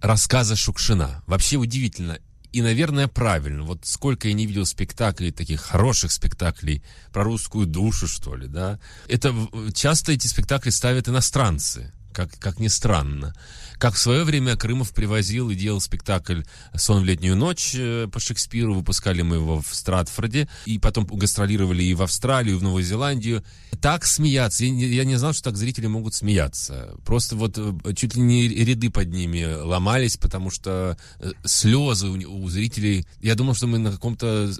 рассказа 0.00 0.56
Шукшина. 0.56 1.22
Вообще 1.26 1.56
удивительно. 1.56 2.18
И, 2.52 2.62
наверное, 2.62 3.06
правильно. 3.06 3.62
Вот 3.62 3.86
сколько 3.86 4.28
я 4.28 4.34
не 4.34 4.46
видел 4.46 4.66
спектаклей, 4.66 5.30
таких 5.30 5.60
хороших 5.60 6.10
спектаклей 6.10 6.82
про 7.12 7.22
русскую 7.22 7.66
душу, 7.66 8.08
что 8.08 8.34
ли, 8.34 8.48
да. 8.48 8.80
Это 9.08 9.34
часто 9.72 10.12
эти 10.12 10.26
спектакли 10.26 10.70
ставят 10.70 11.08
иностранцы, 11.08 11.92
как, 12.12 12.36
как 12.38 12.58
ни 12.58 12.68
странно. 12.68 13.34
Как 13.80 13.94
в 13.94 13.98
свое 13.98 14.24
время 14.24 14.56
Крымов 14.56 14.92
привозил 14.92 15.48
и 15.48 15.54
делал 15.54 15.80
спектакль 15.80 16.42
«Сон 16.74 17.00
в 17.00 17.06
летнюю 17.06 17.34
ночь» 17.34 17.74
э, 17.74 18.08
по 18.12 18.20
Шекспиру, 18.20 18.74
выпускали 18.74 19.22
мы 19.22 19.36
его 19.36 19.62
в 19.62 19.74
Стратфорде, 19.74 20.50
и 20.66 20.78
потом 20.78 21.06
гастролировали 21.06 21.82
и 21.82 21.94
в 21.94 22.02
Австралию, 22.02 22.56
и 22.56 22.58
в 22.58 22.62
Новую 22.62 22.84
Зеландию. 22.84 23.42
Так 23.80 24.04
смеяться, 24.04 24.66
я 24.66 24.70
не, 24.70 24.84
я 24.84 25.04
не 25.04 25.16
знал, 25.16 25.32
что 25.32 25.44
так 25.44 25.56
зрители 25.56 25.86
могут 25.86 26.14
смеяться. 26.14 26.94
Просто 27.06 27.36
вот 27.36 27.56
э, 27.56 27.94
чуть 27.94 28.16
ли 28.16 28.20
не 28.20 28.48
ряды 28.48 28.90
под 28.90 29.08
ними 29.08 29.46
ломались, 29.46 30.18
потому 30.18 30.50
что 30.50 30.98
э, 31.18 31.32
слезы 31.46 32.08
у, 32.08 32.42
у 32.42 32.50
зрителей... 32.50 33.06
Я 33.22 33.34
думал, 33.34 33.54
что 33.54 33.66
мы 33.66 33.78
на 33.78 33.92
каком-то 33.92 34.52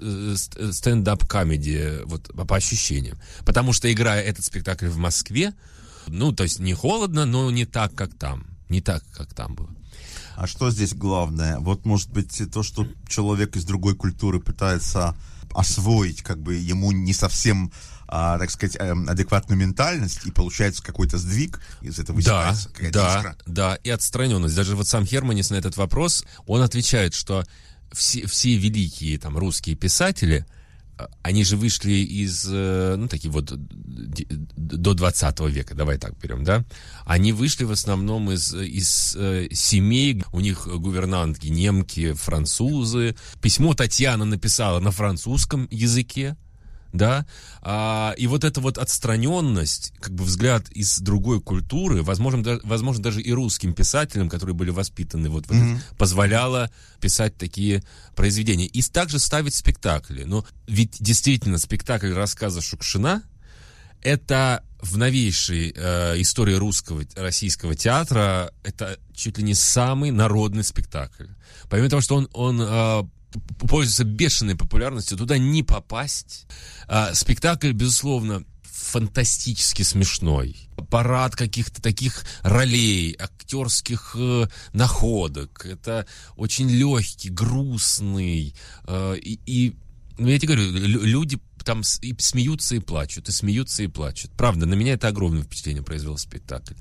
stand-up 0.71 1.43
comedy, 1.43 2.05
вот 2.05 2.31
по 2.33 2.55
ощущениям. 2.55 3.19
Потому 3.45 3.71
что, 3.71 3.93
играя 3.93 4.23
этот 4.23 4.43
спектакль 4.43 4.87
в 4.87 4.97
Москве, 4.97 5.53
ну, 6.07 6.31
то 6.31 6.41
есть 6.41 6.57
не 6.57 6.73
холодно, 6.73 7.25
но 7.25 7.51
не 7.51 7.65
так, 7.65 7.93
как 7.93 8.15
там 8.15 8.50
не 8.71 8.81
так, 8.81 9.03
как 9.13 9.33
там 9.33 9.53
было. 9.55 9.69
А 10.35 10.47
что 10.47 10.71
здесь 10.71 10.93
главное? 10.93 11.59
Вот, 11.59 11.85
может 11.85 12.09
быть, 12.09 12.41
то, 12.51 12.63
что 12.63 12.87
человек 13.07 13.55
из 13.55 13.65
другой 13.65 13.95
культуры 13.95 14.39
пытается 14.39 15.15
освоить, 15.53 16.21
как 16.23 16.41
бы 16.41 16.55
ему 16.55 16.91
не 16.91 17.13
совсем 17.13 17.71
а, 18.07 18.37
так 18.39 18.49
сказать, 18.51 18.75
эм, 18.77 19.07
адекватную 19.07 19.57
ментальность, 19.57 20.25
и 20.25 20.31
получается 20.31 20.83
какой-то 20.83 21.17
сдвиг 21.17 21.61
из 21.81 21.97
этого 21.97 22.21
Да, 22.21 22.53
да, 22.91 23.17
искра. 23.17 23.37
да, 23.45 23.75
и 23.75 23.89
отстраненность. 23.89 24.55
Даже 24.55 24.75
вот 24.75 24.87
сам 24.87 25.05
Херманис 25.05 25.49
на 25.49 25.55
этот 25.55 25.77
вопрос, 25.77 26.25
он 26.45 26.61
отвечает, 26.61 27.13
что 27.13 27.45
все, 27.93 28.25
все 28.27 28.57
великие 28.57 29.17
там 29.17 29.37
русские 29.37 29.75
писатели– 29.75 30.45
они 31.21 31.43
же 31.43 31.57
вышли 31.57 31.91
из, 31.91 32.45
э, 32.49 32.95
ну, 32.97 33.07
такие 33.07 33.31
вот, 33.31 33.53
до 33.55 34.93
20 34.93 35.39
века, 35.49 35.75
давай 35.75 35.97
так 35.97 36.17
берем, 36.19 36.43
да? 36.43 36.65
Они 37.05 37.31
вышли 37.31 37.63
в 37.63 37.71
основном 37.71 38.31
из, 38.31 38.53
из 38.53 39.15
э, 39.17 39.47
семей, 39.51 40.23
у 40.31 40.39
них 40.39 40.67
гувернантки 40.67 41.47
немки, 41.47 42.13
французы. 42.13 43.15
Письмо 43.41 43.73
Татьяна 43.73 44.25
написала 44.25 44.79
на 44.79 44.91
французском 44.91 45.67
языке, 45.71 46.35
да, 46.93 47.25
а, 47.61 48.13
и 48.17 48.27
вот 48.27 48.43
эта 48.43 48.61
вот 48.61 48.77
отстраненность, 48.77 49.93
как 49.99 50.13
бы 50.13 50.23
взгляд 50.23 50.69
из 50.71 50.99
другой 50.99 51.41
культуры, 51.41 52.03
возможно, 52.03 52.43
да, 52.43 52.59
возможно 52.63 53.03
даже 53.03 53.21
и 53.21 53.31
русским 53.31 53.73
писателям, 53.73 54.29
которые 54.29 54.55
были 54.55 54.69
воспитаны, 54.69 55.29
вот, 55.29 55.47
вот 55.47 55.57
mm-hmm. 55.57 55.79
позволяла 55.97 56.69
писать 56.99 57.37
такие 57.37 57.83
произведения. 58.15 58.65
И 58.65 58.81
также 58.81 59.19
ставить 59.19 59.55
спектакли. 59.55 60.23
Но 60.23 60.45
ведь 60.67 60.97
действительно 60.99 61.57
спектакль 61.57 62.13
рассказа 62.13 62.61
Шукшина 62.61 63.23
это 64.01 64.63
в 64.81 64.97
новейшей 64.97 65.73
э, 65.75 66.21
истории 66.21 66.55
русского, 66.55 67.03
российского 67.15 67.75
театра, 67.75 68.51
это 68.63 68.97
чуть 69.13 69.37
ли 69.37 69.43
не 69.43 69.53
самый 69.53 70.09
народный 70.11 70.63
спектакль. 70.63 71.27
Помимо 71.69 71.89
того, 71.89 72.01
что 72.01 72.15
он, 72.15 72.27
он 72.33 72.59
э, 72.61 73.03
пользуется 73.59 74.03
бешеной 74.03 74.55
популярностью, 74.55 75.17
туда 75.17 75.37
не 75.37 75.63
попасть. 75.63 76.45
А, 76.87 77.13
спектакль, 77.13 77.71
безусловно, 77.71 78.43
фантастически 78.63 79.83
смешной. 79.83 80.57
Парад 80.89 81.35
каких-то 81.35 81.81
таких 81.81 82.25
ролей, 82.41 83.15
актерских 83.17 84.15
э, 84.17 84.47
находок. 84.73 85.65
Это 85.65 86.05
очень 86.35 86.69
легкий, 86.69 87.29
грустный. 87.29 88.53
Э, 88.85 89.15
и, 89.17 89.39
и, 89.45 89.75
ну, 90.17 90.27
я 90.27 90.39
тебе 90.39 90.55
говорю, 90.55 90.71
люди 90.71 91.39
там 91.63 91.83
и 92.01 92.15
смеются 92.17 92.75
и 92.75 92.79
плачут, 92.79 93.29
и 93.29 93.31
смеются 93.31 93.83
и 93.83 93.87
плачут. 93.87 94.31
Правда, 94.31 94.65
на 94.65 94.73
меня 94.73 94.93
это 94.93 95.07
огромное 95.07 95.43
впечатление 95.43 95.83
произвел 95.83 96.17
спектакль. 96.17 96.73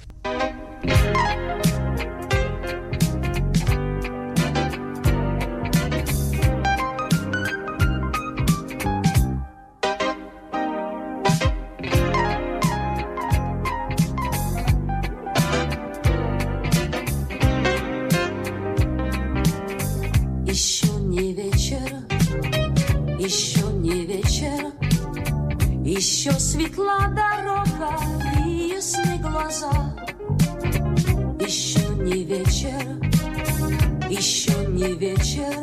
не 34.80 34.94
вечер. 34.94 35.54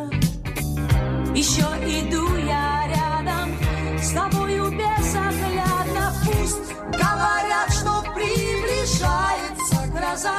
Еще 1.34 1.62
иду 1.62 2.36
я 2.38 2.84
рядом 2.88 3.50
с 4.00 4.12
тобою 4.12 4.66
безоглядно. 4.70 6.14
Пусть 6.24 6.70
говорят, 6.94 7.70
что 7.72 8.04
приближается 8.14 9.88
гроза. 9.92 10.38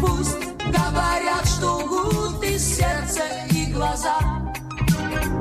Пусть 0.00 0.40
говорят, 0.64 1.46
что 1.46 1.76
лгут 1.76 2.42
и 2.42 2.58
сердце, 2.58 3.22
и 3.50 3.72
глаза. 3.72 4.18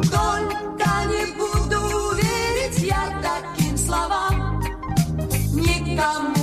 Только 0.04 0.90
не 1.10 1.26
буду 1.34 2.16
верить 2.18 2.84
я 2.84 3.20
таким 3.24 3.76
словам. 3.78 4.62
Никому 5.54 6.35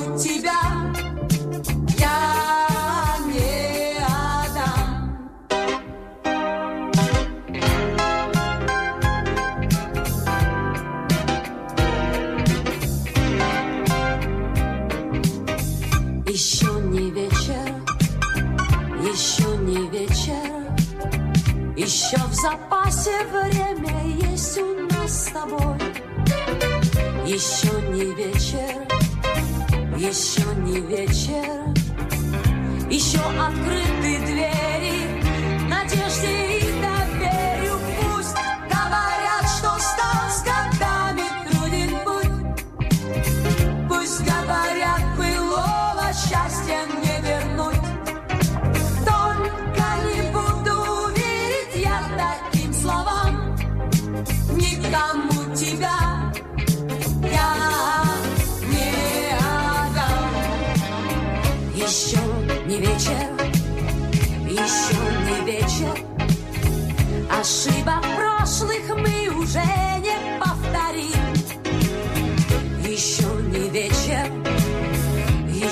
Еще 27.33 27.71
не 27.89 28.13
вечер, 28.15 28.87
еще 29.97 30.45
не 30.57 30.81
вечер, 30.81 31.65
еще 32.91 33.21
открыт. 33.41 33.92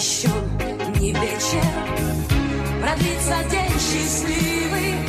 еще 0.00 0.28
не 0.99 1.12
вечер, 1.12 1.62
продлится 2.80 3.37
день 3.50 3.78
счастливый. 3.78 5.00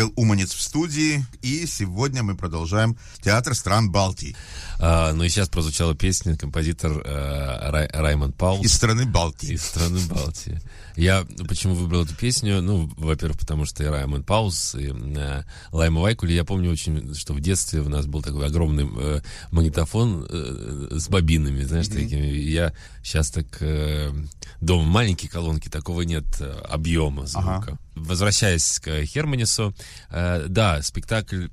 Михаил 0.00 0.14
Уманец 0.16 0.54
в 0.54 0.62
студии, 0.62 1.26
и 1.42 1.66
сегодня 1.66 2.22
мы 2.22 2.34
продолжаем 2.34 2.96
театр 3.20 3.54
стран 3.54 3.90
Балтии. 3.92 4.34
А, 4.78 5.12
ну 5.12 5.24
и 5.24 5.28
сейчас 5.28 5.50
прозвучала 5.50 5.94
песня 5.94 6.38
композитор 6.38 7.02
э, 7.04 7.70
Рай- 7.70 7.90
Раймонд 7.92 8.34
Паулс. 8.34 8.64
Из 8.64 8.72
страны 8.72 9.04
Балтии. 9.04 9.52
Из 9.52 9.62
страны 9.62 10.00
Балтии. 10.08 10.58
Я 10.96 11.26
почему 11.46 11.74
выбрал 11.74 12.04
эту 12.04 12.14
песню? 12.14 12.62
Ну, 12.62 12.90
во-первых, 12.96 13.38
потому 13.38 13.66
что 13.66 13.84
и 13.84 13.88
Раймонд 13.88 14.24
Паулс, 14.24 14.74
и 14.74 14.90
э, 14.90 15.42
Лайма 15.70 16.00
Вайкули. 16.00 16.32
Я 16.32 16.44
помню 16.44 16.70
очень, 16.70 17.14
что 17.14 17.34
в 17.34 17.40
детстве 17.40 17.80
у 17.80 17.90
нас 17.90 18.06
был 18.06 18.22
такой 18.22 18.46
огромный 18.46 18.88
э, 18.90 19.20
магнитофон 19.50 20.26
э, 20.30 20.88
с 20.92 21.10
бобинами, 21.10 21.62
знаешь, 21.62 21.88
такими. 21.88 22.26
И 22.26 22.50
Я 22.50 22.72
сейчас 23.02 23.30
так... 23.30 23.44
э, 23.60 24.14
дома 24.62 24.84
маленькие 24.84 25.30
колонки, 25.30 25.68
такого 25.68 26.02
нет 26.02 26.24
э, 26.40 26.50
объема 26.70 27.26
звука. 27.26 27.56
Ага. 27.56 27.78
Возвращаясь 28.04 28.78
к 28.80 29.04
Херманису, 29.04 29.74
э, 30.10 30.46
да, 30.48 30.82
спектакль 30.82 31.46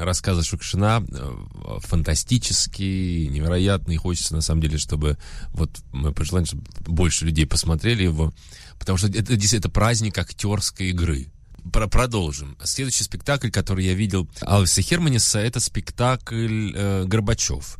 рассказа 0.00 0.42
Шукшина 0.42 1.04
э, 1.08 1.78
фантастический, 1.80 3.28
невероятный. 3.28 3.96
Хочется, 3.96 4.34
на 4.34 4.40
самом 4.40 4.60
деле, 4.62 4.78
чтобы 4.78 5.18
вот 5.52 5.70
мы 5.92 6.12
пожелаем, 6.12 6.46
чтобы 6.46 6.64
больше 6.80 7.24
людей 7.26 7.46
посмотрели 7.46 8.02
его, 8.02 8.32
потому 8.78 8.98
что 8.98 9.08
это 9.08 9.34
это 9.34 9.68
праздник 9.68 10.18
актерской 10.18 10.88
игры. 10.88 11.28
Про- 11.72 11.88
продолжим. 11.88 12.58
Следующий 12.62 13.04
спектакль, 13.04 13.50
который 13.50 13.86
я 13.86 13.94
видел 13.94 14.28
Алвиса 14.42 14.82
Херманиса, 14.82 15.38
это 15.38 15.60
спектакль 15.60 16.72
э, 16.74 17.04
Горбачев. 17.06 17.78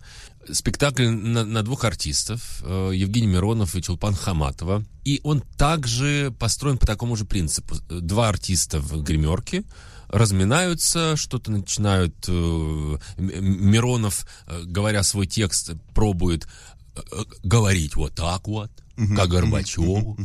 Спектакль 0.52 1.08
на, 1.08 1.44
на 1.44 1.62
двух 1.62 1.84
артистов, 1.84 2.62
э, 2.62 2.92
Евгений 2.94 3.26
Миронов 3.26 3.74
и 3.74 3.82
Чулпан 3.82 4.14
Хаматова. 4.14 4.84
И 5.04 5.20
он 5.24 5.42
также 5.56 6.34
построен 6.38 6.78
по 6.78 6.86
такому 6.86 7.16
же 7.16 7.24
принципу. 7.24 7.76
Два 7.88 8.28
артиста 8.28 8.80
в 8.80 9.02
гримерке 9.02 9.64
разминаются, 10.08 11.16
что-то 11.16 11.50
начинают... 11.50 12.14
э, 12.28 12.98
Миронов, 13.18 14.26
э, 14.46 14.62
говоря 14.64 15.02
свой 15.02 15.26
текст, 15.26 15.72
пробует 15.94 16.46
говорить 17.42 17.96
вот 17.96 18.14
так 18.14 18.46
вот, 18.46 18.70
как 19.16 19.28
Горбачеву 19.28 20.16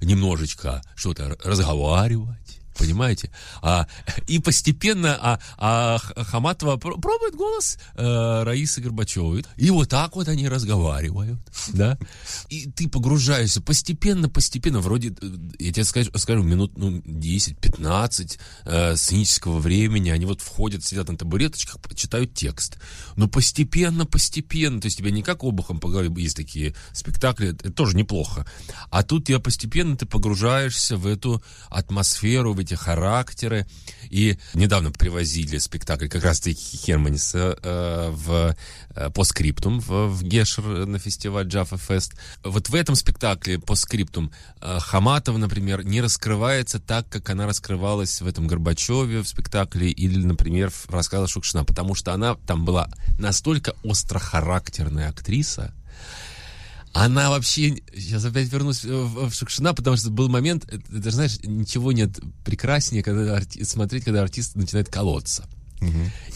немножечко 0.00 0.82
что-то 0.94 1.36
разговаривать. 1.42 2.60
Понимаете? 2.78 3.30
А, 3.62 3.86
и 4.26 4.38
постепенно 4.38 5.16
а, 5.20 5.38
а 5.58 5.98
Хаматова 5.98 6.76
пр- 6.76 6.98
пробует 7.00 7.34
голос 7.34 7.78
э, 7.94 8.42
Раисы 8.42 8.80
Горбачевой. 8.80 9.44
И 9.56 9.70
вот 9.70 9.88
так 9.88 10.16
вот 10.16 10.28
они 10.28 10.48
разговаривают. 10.48 11.38
Да? 11.68 11.98
И 12.48 12.66
ты 12.70 12.88
погружаешься 12.88 13.60
постепенно, 13.60 14.28
постепенно. 14.28 14.80
Вроде, 14.80 15.10
э, 15.10 15.14
я 15.58 15.72
тебе 15.72 15.84
скажу, 15.84 16.10
скажу 16.16 16.42
минут 16.42 16.76
ну, 16.76 16.98
10-15 16.98 18.38
э, 18.64 18.96
сценического 18.96 19.58
времени. 19.58 20.10
Они 20.10 20.26
вот 20.26 20.40
входят, 20.40 20.84
сидят 20.84 21.08
на 21.08 21.16
табуреточках, 21.16 21.80
читают 21.94 22.34
текст. 22.34 22.78
Но 23.16 23.28
постепенно, 23.28 24.06
постепенно. 24.06 24.80
То 24.80 24.86
есть 24.86 24.98
тебя 24.98 25.10
не 25.10 25.22
как 25.22 25.44
обухом 25.44 25.80
по 25.80 25.88
голове 25.88 26.10
есть 26.16 26.36
такие 26.36 26.74
спектакли, 26.92 27.50
это 27.50 27.72
тоже 27.72 27.96
неплохо. 27.96 28.46
А 28.90 29.02
тут 29.02 29.26
тебя 29.26 29.38
постепенно 29.38 29.96
ты 29.96 30.06
погружаешься 30.06 30.96
в 30.96 31.06
эту 31.06 31.42
атмосферу, 31.68 32.52
в 32.52 32.60
эти 32.66 32.74
характеры. 32.74 33.66
И 34.10 34.38
недавно 34.54 34.90
привозили 34.92 35.58
спектакль 35.58 36.08
как 36.08 36.24
раз-таки 36.24 36.76
Херманиса 36.76 37.58
э, 37.62 38.10
в 38.10 38.56
э, 38.90 39.10
по 39.10 39.24
скриптум 39.24 39.80
в, 39.80 40.08
в 40.08 40.22
Гешер 40.22 40.86
на 40.86 40.98
фестиваль 40.98 41.46
Джаффа 41.46 41.76
Фест. 41.76 42.14
Вот 42.44 42.68
в 42.68 42.74
этом 42.74 42.94
спектакле 42.94 43.58
по 43.58 43.74
скриптум 43.74 44.30
э, 44.60 44.78
Хаматова, 44.80 45.38
например, 45.38 45.84
не 45.84 46.00
раскрывается 46.00 46.78
так, 46.78 47.08
как 47.08 47.30
она 47.30 47.46
раскрывалась 47.46 48.20
в 48.20 48.26
этом 48.26 48.46
Горбачеве 48.46 49.22
в 49.22 49.28
спектакле 49.28 49.90
или, 49.90 50.24
например, 50.24 50.70
в 50.70 50.90
рассказе 50.90 51.26
Шукшина, 51.26 51.64
потому 51.64 51.94
что 51.94 52.12
она 52.12 52.34
там 52.46 52.64
была 52.64 52.88
настолько 53.18 53.74
острохарактерная 53.84 55.08
актриса, 55.08 55.72
она 57.04 57.30
вообще... 57.30 57.76
Сейчас 57.94 58.24
опять 58.24 58.48
вернусь 58.52 58.84
в, 58.84 59.28
в 59.28 59.34
Шукшина, 59.34 59.74
потому 59.74 59.96
что 59.96 60.10
был 60.10 60.28
момент, 60.28 60.64
это, 60.72 60.82
это, 60.96 61.10
знаешь, 61.10 61.38
ничего 61.42 61.92
нет 61.92 62.18
прекраснее, 62.44 63.02
когда 63.02 63.38
арти- 63.38 63.64
смотреть, 63.64 64.04
когда 64.04 64.22
артист 64.22 64.54
начинает 64.56 64.88
колоться. 64.88 65.46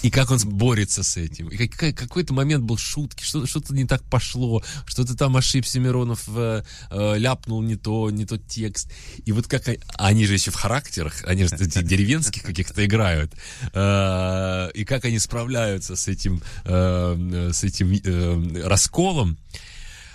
И 0.03 0.11
как 0.11 0.31
он 0.31 0.38
борется 0.38 1.03
с 1.03 1.16
этим. 1.16 1.49
И 1.49 1.57
как- 1.66 1.96
какой-то 1.96 2.35
момент 2.35 2.62
был 2.64 2.77
шутки, 2.77 3.25
что, 3.25 3.46
что-то 3.46 3.75
не 3.75 3.87
так 3.87 4.03
пошло, 4.03 4.62
что-то 4.85 5.16
там 5.16 5.35
ошибся 5.35 5.81
Миронов, 5.81 6.25
э, 6.29 6.62
э, 6.90 7.14
ляпнул 7.18 7.62
не 7.62 7.77
то, 7.77 8.11
не 8.11 8.27
тот 8.27 8.46
текст. 8.46 8.92
И 9.25 9.33
вот 9.33 9.46
как... 9.46 9.66
они- 9.68 9.79
Они 9.96 10.27
же 10.27 10.35
еще 10.35 10.51
в 10.51 10.57
характерах, 10.57 11.25
они 11.25 11.44
же 11.44 11.55
эти 11.57 11.83
деревенских 11.83 12.42
каких-то 12.42 12.85
играют. 12.85 13.33
Э, 13.73 14.70
И 14.75 14.85
как 14.85 15.05
они 15.07 15.18
справляются 15.18 15.96
с 15.96 16.07
этим, 16.07 16.42
э, 16.64 17.51
с 17.53 17.64
этим 17.64 17.92
э, 17.94 18.62
расколом. 18.66 19.38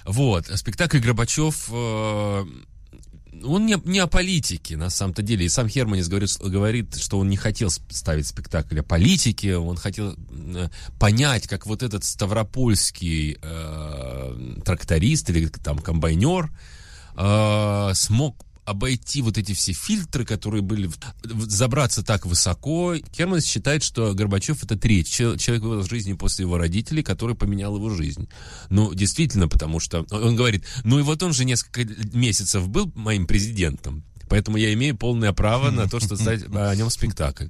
Вот, 0.05 0.47
спектакль 0.55 0.99
Горбачев, 0.99 1.67
э, 1.71 2.45
он 3.43 3.65
не, 3.65 3.79
не 3.85 3.99
о 3.99 4.07
политике, 4.07 4.77
на 4.77 4.89
самом-то 4.89 5.21
деле. 5.21 5.45
И 5.45 5.49
сам 5.49 5.67
Херманис 5.67 6.07
говорит, 6.07 6.29
говорит, 6.39 6.95
что 6.95 7.19
он 7.19 7.29
не 7.29 7.37
хотел 7.37 7.69
ставить 7.69 8.27
спектакль 8.27 8.79
о 8.79 8.83
политике, 8.83 9.57
он 9.57 9.77
хотел 9.77 10.15
э, 10.15 10.69
понять, 10.99 11.47
как 11.47 11.65
вот 11.65 11.83
этот 11.83 12.03
ставропольский 12.03 13.37
э, 13.41 14.59
тракторист 14.63 15.29
или 15.29 15.47
там 15.47 15.79
комбайнер 15.79 16.51
э, 17.17 17.91
смог 17.93 18.45
обойти 18.65 19.21
вот 19.21 19.37
эти 19.37 19.53
все 19.53 19.73
фильтры, 19.73 20.25
которые 20.25 20.61
были, 20.61 20.87
в- 20.87 20.97
в- 21.23 21.49
забраться 21.49 22.03
так 22.03 22.25
высоко. 22.25 22.95
Керманс 23.11 23.45
считает, 23.45 23.83
что 23.83 24.13
Горбачев 24.13 24.63
это 24.63 24.75
третий 24.77 25.11
чел- 25.11 25.37
человек 25.37 25.63
в 25.63 25.71
его 25.71 25.81
жизни 25.83 26.13
после 26.13 26.43
его 26.43 26.57
родителей, 26.57 27.03
который 27.03 27.35
поменял 27.35 27.75
его 27.75 27.89
жизнь. 27.91 28.27
Ну, 28.69 28.93
действительно, 28.93 29.47
потому 29.47 29.79
что 29.79 30.05
он 30.11 30.35
говорит, 30.35 30.65
ну 30.83 30.99
и 30.99 31.03
вот 31.03 31.21
он 31.23 31.33
же 31.33 31.45
несколько 31.45 31.85
месяцев 32.17 32.67
был 32.67 32.91
моим 32.95 33.27
президентом, 33.27 34.03
поэтому 34.29 34.57
я 34.57 34.73
имею 34.73 34.97
полное 34.97 35.31
право 35.33 35.69
на 35.71 35.87
то, 35.87 35.99
что 35.99 36.15
ставить 36.17 36.45
о 36.53 36.75
нем 36.75 36.89
спектакль. 36.89 37.47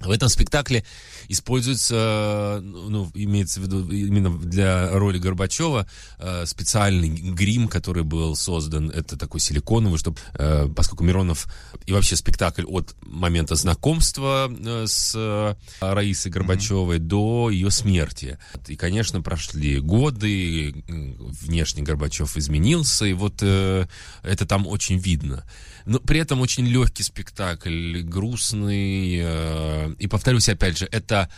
В 0.00 0.10
этом 0.10 0.28
спектакле 0.28 0.84
используется, 1.28 2.60
ну, 2.62 3.10
имеется 3.14 3.60
в 3.60 3.62
виду 3.64 3.90
именно 3.90 4.36
для 4.38 4.90
роли 4.90 5.18
Горбачева 5.18 5.86
э, 6.18 6.44
специальный 6.46 7.08
грим, 7.08 7.66
который 7.66 8.04
был 8.04 8.36
создан. 8.36 8.90
Это 8.90 9.16
такой 9.16 9.40
силиконовый, 9.40 9.98
чтобы, 9.98 10.18
э, 10.34 10.68
поскольку 10.74 11.02
Миронов 11.02 11.48
и 11.86 11.92
вообще 11.92 12.14
спектакль 12.16 12.64
от 12.66 12.94
момента 13.02 13.54
знакомства 13.54 14.50
э, 14.50 14.84
с 14.86 15.14
э, 15.16 15.54
Раисой 15.80 16.30
Горбачевой 16.30 16.98
до 16.98 17.48
ее 17.50 17.70
смерти. 17.70 18.38
И, 18.68 18.76
конечно, 18.76 19.22
прошли 19.22 19.80
годы, 19.80 20.84
внешне 20.86 21.82
Горбачев 21.82 22.36
изменился, 22.36 23.06
и 23.06 23.14
вот 23.14 23.38
э, 23.40 23.86
это 24.22 24.46
там 24.46 24.66
очень 24.66 24.98
видно. 24.98 25.44
Но 25.86 26.00
при 26.00 26.20
этом 26.20 26.40
очень 26.40 26.66
легкий 26.66 27.04
спектакль, 27.04 28.02
грустный. 28.02 29.85
И 29.98 30.06
повторюсь 30.06 30.48
опять 30.48 30.78
же, 30.78 30.88
это 30.90 31.30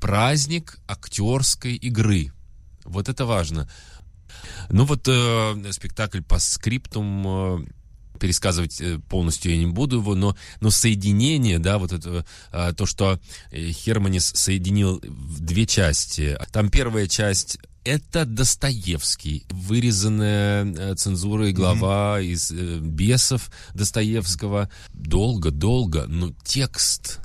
праздник 0.00 0.78
актерской 0.86 1.74
игры. 1.74 2.32
Вот 2.84 3.08
это 3.08 3.26
важно. 3.26 3.68
Ну 4.70 4.84
вот 4.84 5.06
э, 5.08 5.72
спектакль 5.72 6.22
по 6.22 6.38
скриптум 6.38 7.24
э, 7.26 7.66
пересказывать 8.18 8.80
э, 8.80 8.98
полностью 9.08 9.52
я 9.52 9.58
не 9.58 9.66
буду 9.66 9.96
его, 9.96 10.14
но, 10.14 10.36
но 10.60 10.70
соединение, 10.70 11.58
да, 11.58 11.78
вот 11.78 11.92
это, 11.92 12.24
э, 12.52 12.72
то, 12.76 12.86
что 12.86 13.20
э, 13.50 13.70
Херманис 13.70 14.32
соединил 14.34 15.00
в 15.02 15.40
две 15.40 15.66
части. 15.66 16.38
Там 16.52 16.70
первая 16.70 17.06
часть 17.06 17.58
это 17.84 18.24
Достоевский, 18.24 19.44
вырезанная 19.50 20.96
цензурой 20.96 21.52
глава 21.52 22.20
mm-hmm. 22.20 22.26
из 22.26 22.50
э, 22.50 22.78
«Бесов» 22.80 23.50
Достоевского. 23.74 24.68
Долго-долго, 24.92 26.06
но 26.08 26.32
текст 26.44 27.20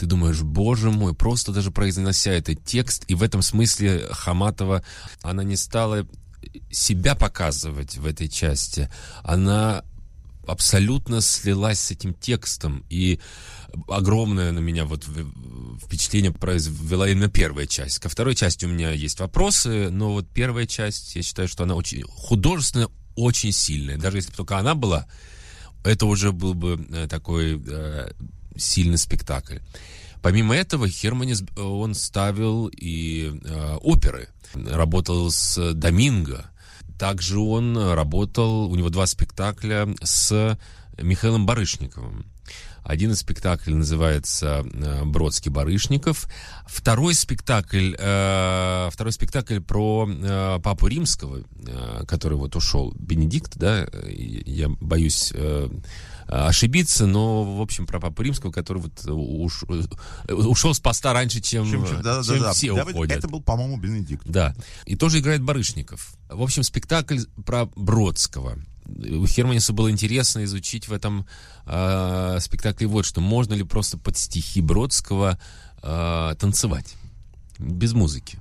ты 0.00 0.06
думаешь, 0.06 0.40
боже 0.40 0.90
мой, 0.90 1.14
просто 1.14 1.52
даже 1.52 1.70
произнося 1.70 2.32
этот 2.32 2.64
текст, 2.64 3.04
и 3.06 3.14
в 3.14 3.22
этом 3.22 3.42
смысле 3.42 4.08
Хаматова, 4.10 4.82
она 5.20 5.44
не 5.44 5.56
стала 5.56 6.06
себя 6.70 7.14
показывать 7.14 7.98
в 7.98 8.06
этой 8.06 8.26
части, 8.30 8.88
она 9.22 9.84
абсолютно 10.46 11.20
слилась 11.20 11.80
с 11.80 11.90
этим 11.90 12.14
текстом, 12.14 12.82
и 12.88 13.20
огромное 13.88 14.52
на 14.52 14.60
меня 14.60 14.86
вот 14.86 15.04
впечатление 15.84 16.32
произвела 16.32 17.06
именно 17.06 17.28
первая 17.28 17.66
часть. 17.66 17.98
Ко 17.98 18.08
второй 18.08 18.34
части 18.34 18.64
у 18.64 18.68
меня 18.68 18.92
есть 18.92 19.20
вопросы, 19.20 19.90
но 19.90 20.14
вот 20.14 20.30
первая 20.30 20.66
часть, 20.66 21.14
я 21.14 21.22
считаю, 21.22 21.46
что 21.46 21.64
она 21.64 21.74
очень 21.74 22.04
художественно 22.04 22.88
очень 23.16 23.52
сильная. 23.52 23.98
Даже 23.98 24.16
если 24.16 24.30
бы 24.30 24.36
только 24.38 24.56
она 24.56 24.74
была, 24.74 25.06
это 25.84 26.06
уже 26.06 26.32
был 26.32 26.54
бы 26.54 26.86
э, 26.90 27.06
такой 27.06 27.62
э, 27.62 28.12
сильный 28.60 28.98
спектакль. 28.98 29.58
Помимо 30.22 30.54
этого, 30.54 30.88
Херманис, 30.88 31.42
он 31.56 31.94
ставил 31.94 32.68
и 32.68 33.32
э, 33.42 33.76
оперы. 33.80 34.28
Работал 34.54 35.30
с 35.30 35.72
Доминго. 35.72 36.50
Также 36.98 37.38
он 37.38 37.76
работал, 37.94 38.70
у 38.70 38.76
него 38.76 38.90
два 38.90 39.06
спектакля 39.06 39.88
с 40.02 40.58
Михаилом 41.00 41.46
Барышниковым. 41.46 42.26
Один 42.82 43.12
из 43.12 43.20
спектаклей 43.20 43.74
называется 43.74 44.64
э, 44.64 45.04
«Бродский 45.04 45.50
Барышников». 45.50 46.26
Второй 46.66 47.14
спектакль, 47.14 47.94
э, 47.96 48.88
второй 48.92 49.12
спектакль 49.12 49.60
про 49.60 50.08
э, 50.10 50.58
Папу 50.62 50.86
Римского, 50.86 51.40
э, 51.66 52.04
который 52.08 52.36
вот 52.36 52.56
ушел, 52.56 52.92
Бенедикт, 52.98 53.56
да, 53.56 53.86
я 54.08 54.68
боюсь 54.80 55.30
э, 55.34 55.68
ошибиться, 56.30 57.06
но, 57.06 57.56
в 57.56 57.60
общем, 57.60 57.86
про 57.86 57.98
Папу 57.98 58.22
Римского, 58.22 58.52
который 58.52 58.82
вот 58.82 59.04
уш, 59.06 59.64
ушел 60.28 60.72
с 60.72 60.80
поста 60.80 61.12
раньше, 61.12 61.40
чем, 61.40 61.68
чем, 61.68 61.86
чем, 61.86 62.02
да, 62.02 62.22
чем 62.22 62.40
да, 62.40 62.52
все 62.52 62.74
да. 62.74 62.84
уходят. 62.84 63.18
Это 63.18 63.28
был, 63.28 63.42
по-моему, 63.42 63.78
Бенедикт. 63.78 64.22
Да. 64.26 64.54
И 64.86 64.94
тоже 64.94 65.18
играет 65.18 65.42
Барышников. 65.42 66.14
В 66.28 66.42
общем, 66.42 66.62
спектакль 66.62 67.18
про 67.44 67.66
Бродского 67.74 68.58
у 68.98 69.26
Херманиса 69.26 69.72
было 69.72 69.90
интересно 69.90 70.44
изучить 70.44 70.88
в 70.88 70.92
этом 70.92 71.26
э, 71.66 72.38
спектакле 72.40 72.86
вот 72.86 73.06
что. 73.06 73.20
Можно 73.20 73.54
ли 73.54 73.62
просто 73.62 73.98
под 73.98 74.16
стихи 74.16 74.60
Бродского 74.60 75.38
э, 75.82 76.34
танцевать 76.38 76.94
без 77.58 77.92
музыки? 77.92 78.38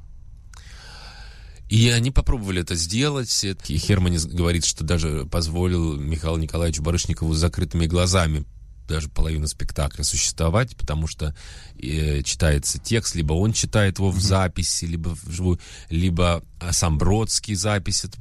И 1.69 1.89
они 1.89 2.10
попробовали 2.10 2.62
это 2.62 2.75
сделать. 2.75 3.45
И 3.67 3.77
Херманис 3.77 4.25
говорит, 4.25 4.65
что 4.65 4.84
даже 4.84 5.27
позволил 5.32 5.97
Михаилу 5.97 6.38
Николаевичу 6.38 6.82
Барышникову 6.82 7.34
с 7.34 7.38
закрытыми 7.38 7.86
глазами 7.86 8.45
даже 8.88 9.08
половину 9.08 9.47
спектакля 9.47 10.03
существовать, 10.03 10.75
потому 10.75 11.05
что 11.05 11.36
э, 11.77 12.23
читается 12.23 12.79
текст, 12.79 13.15
либо 13.15 13.34
он 13.34 13.53
читает 13.53 13.99
его 13.99 14.10
в 14.10 14.19
записи, 14.19 14.86
либо 14.86 15.15
вживую, 15.23 15.60
либо 15.91 16.43
а, 16.60 16.73
сам 16.73 16.97
Бродский 16.97 17.53
запись 17.53 18.03
это, 18.03 18.17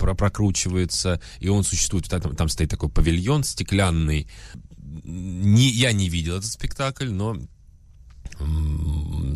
прокручивается, 0.00 1.20
и 1.38 1.48
он 1.48 1.62
существует, 1.62 2.08
там, 2.08 2.20
там 2.34 2.48
стоит 2.48 2.68
такой 2.68 2.88
павильон 2.88 3.44
стеклянный. 3.44 4.28
Не, 5.04 5.70
я 5.70 5.92
не 5.92 6.08
видел 6.08 6.38
этот 6.38 6.50
спектакль, 6.50 7.08
но 7.08 7.36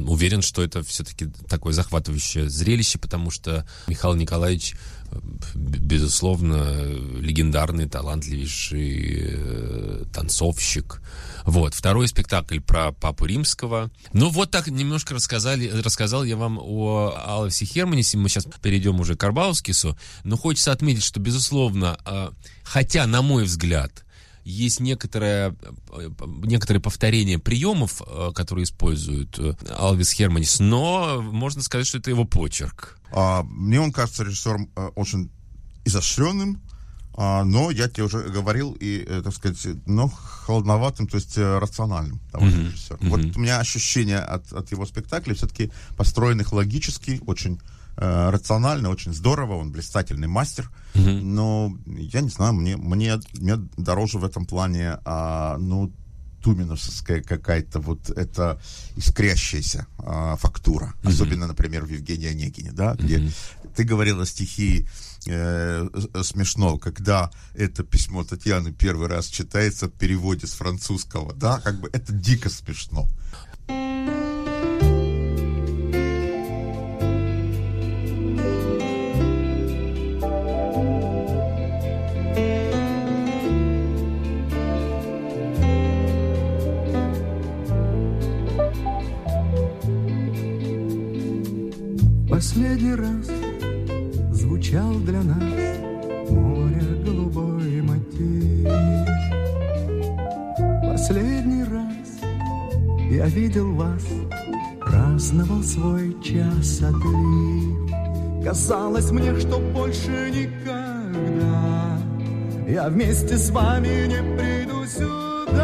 уверен, 0.06 0.42
что 0.42 0.62
это 0.62 0.82
все-таки 0.82 1.26
такое 1.48 1.72
захватывающее 1.72 2.48
зрелище, 2.48 2.98
потому 2.98 3.30
что 3.30 3.66
Михаил 3.86 4.14
Николаевич, 4.14 4.74
э, 5.10 5.18
безусловно, 5.54 6.84
легендарный, 7.20 7.88
талантливейший 7.88 9.28
э, 9.28 10.04
танцовщик. 10.12 11.02
Вот. 11.44 11.74
Второй 11.74 12.08
спектакль 12.08 12.60
про 12.60 12.92
Папу 12.92 13.26
Римского. 13.26 13.90
Ну, 14.12 14.30
вот 14.30 14.50
так 14.50 14.68
немножко 14.68 15.14
рассказали, 15.14 15.68
рассказал 15.68 16.24
я 16.24 16.36
вам 16.36 16.58
о 16.60 17.14
Алвисе 17.26 17.66
Херманисе. 17.66 18.18
Мы 18.18 18.28
сейчас 18.28 18.46
перейдем 18.62 19.00
уже 19.00 19.16
к 19.16 19.24
Арбаускису. 19.24 19.96
Но 20.24 20.36
хочется 20.36 20.72
отметить, 20.72 21.04
что, 21.04 21.20
безусловно, 21.20 21.98
э, 22.04 22.30
хотя, 22.64 23.06
на 23.06 23.22
мой 23.22 23.44
взгляд, 23.44 24.05
есть 24.46 24.78
некоторое, 24.78 25.56
некоторые 26.44 26.80
повторения 26.80 27.38
приемов, 27.38 28.00
э, 28.06 28.30
которые 28.32 28.62
использует 28.62 29.36
э, 29.40 29.54
Алвис 29.76 30.12
Херманис, 30.12 30.60
но 30.60 31.20
можно 31.20 31.62
сказать, 31.62 31.86
что 31.88 31.98
это 31.98 32.10
его 32.10 32.24
почерк. 32.24 32.96
А, 33.10 33.42
мне 33.42 33.80
он 33.80 33.90
кажется 33.92 34.22
режиссером 34.22 34.70
э, 34.76 34.90
очень 34.94 35.30
изощренным, 35.84 36.62
а, 37.16 37.42
но 37.42 37.72
я 37.72 37.88
тебе 37.88 38.04
уже 38.04 38.20
говорил 38.20 38.76
и, 38.78 39.04
так 39.24 39.34
сказать, 39.34 39.58
но 39.84 40.08
холодноватым, 40.08 41.08
то 41.08 41.16
есть 41.16 41.36
рациональным. 41.36 42.20
Mm-hmm. 42.32 42.72
Mm-hmm. 42.74 43.08
Вот 43.08 43.36
у 43.36 43.40
меня 43.40 43.58
ощущение 43.58 44.18
от, 44.18 44.52
от 44.52 44.70
его 44.70 44.86
спектаклей 44.86 45.34
все-таки 45.34 45.72
построенных 45.96 46.52
логически, 46.52 47.20
очень 47.26 47.58
э, 47.96 48.30
рационально, 48.30 48.90
очень 48.90 49.14
здорово, 49.14 49.54
он 49.54 49.72
блистательный 49.72 50.28
мастер, 50.28 50.70
mm-hmm. 50.94 51.22
но 51.22 51.76
я 51.86 52.20
не 52.20 52.28
знаю, 52.28 52.54
мне, 52.54 52.76
мне, 52.76 53.18
мне 53.34 53.56
дороже 53.76 54.18
в 54.18 54.24
этом 54.24 54.46
плане, 54.46 54.98
а, 55.04 55.56
ну, 55.58 55.92
туминовская 56.42 57.22
какая-то 57.22 57.80
вот 57.80 58.08
эта 58.10 58.60
искрящаяся 58.94 59.86
а, 59.98 60.36
фактура. 60.36 60.94
Mm-hmm. 61.02 61.08
Особенно, 61.08 61.46
например, 61.48 61.84
в 61.84 61.88
Евгении 61.88 62.28
Онегине, 62.28 62.70
да, 62.72 62.94
где 62.94 63.18
mm-hmm. 63.18 63.70
ты 63.74 63.84
говорила 63.84 64.24
стихи 64.24 64.86
э, 65.26 65.88
смешно, 66.22 66.78
когда 66.78 67.30
это 67.54 67.82
письмо 67.82 68.22
Татьяны 68.22 68.72
первый 68.72 69.08
раз 69.08 69.26
читается 69.26 69.86
в 69.88 69.92
переводе 69.92 70.46
с 70.46 70.52
французского, 70.52 71.34
да, 71.34 71.60
как 71.60 71.80
бы 71.80 71.90
это 71.92 72.12
дико 72.12 72.48
смешно. 72.48 73.08
Казалось 108.66 109.12
мне, 109.12 109.38
что 109.38 109.60
больше 109.60 110.10
никогда 110.28 112.00
я 112.66 112.88
вместе 112.88 113.36
с 113.36 113.50
вами 113.50 114.08
не 114.08 114.20
приду 114.36 114.84
сюда. 114.86 115.62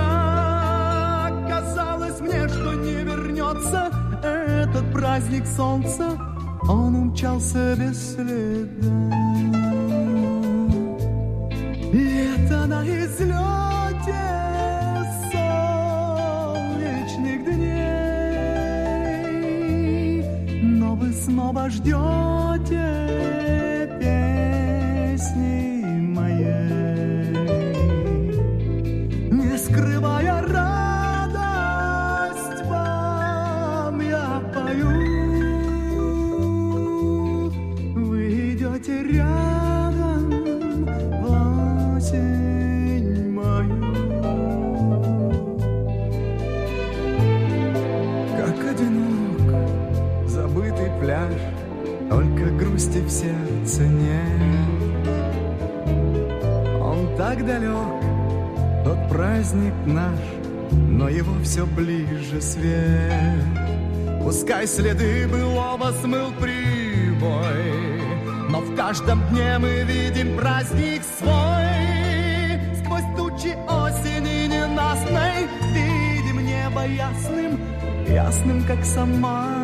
Казалось 1.49 2.21
мне, 2.21 2.47
что 2.47 2.75
не 2.75 3.03
вернется 3.03 3.91
этот 4.23 4.93
праздник 4.93 5.49
солнца 5.49 6.17
он 6.69 6.95
умчался 6.95 7.75
без 7.77 8.15
следа. 8.15 8.52
знаю, 34.73 34.87
вы 37.95 38.53
идете 38.53 39.03
рядом 39.03 40.31
в 41.21 41.97
осень 41.97 43.31
мою. 43.31 43.83
Как 48.37 48.57
одинок 48.71 50.29
забытый 50.29 50.91
пляж, 51.01 51.35
только 52.09 52.45
грусти 52.59 53.01
в 53.01 53.11
сердце 53.11 53.83
нет. 53.83 55.07
Он 56.81 57.17
так 57.17 57.45
далек, 57.47 58.03
тот 58.85 59.09
праздник 59.09 59.75
наш, 59.87 60.19
но 60.71 61.09
его 61.09 61.33
все 61.43 61.67
ближе 61.67 62.41
свет. 62.41 63.42
Пускай 64.33 64.67
следы 64.67 65.29
былого 65.29 65.93
смыл 66.01 66.33
прибой, 66.41 68.01
но 68.49 68.61
в 68.61 68.75
каждом 68.75 69.21
дне 69.29 69.59
мы 69.59 69.85
видим 69.85 70.39
праздник 70.39 71.03
свой. 71.19 72.57
Сквозь 72.81 73.05
тучи 73.15 73.55
осени 73.69 74.47
ненастной 74.47 75.47
видим 75.75 76.47
небо 76.47 76.87
ясным, 76.87 77.61
ясным, 78.09 78.65
как 78.65 78.83
сама 78.87 79.62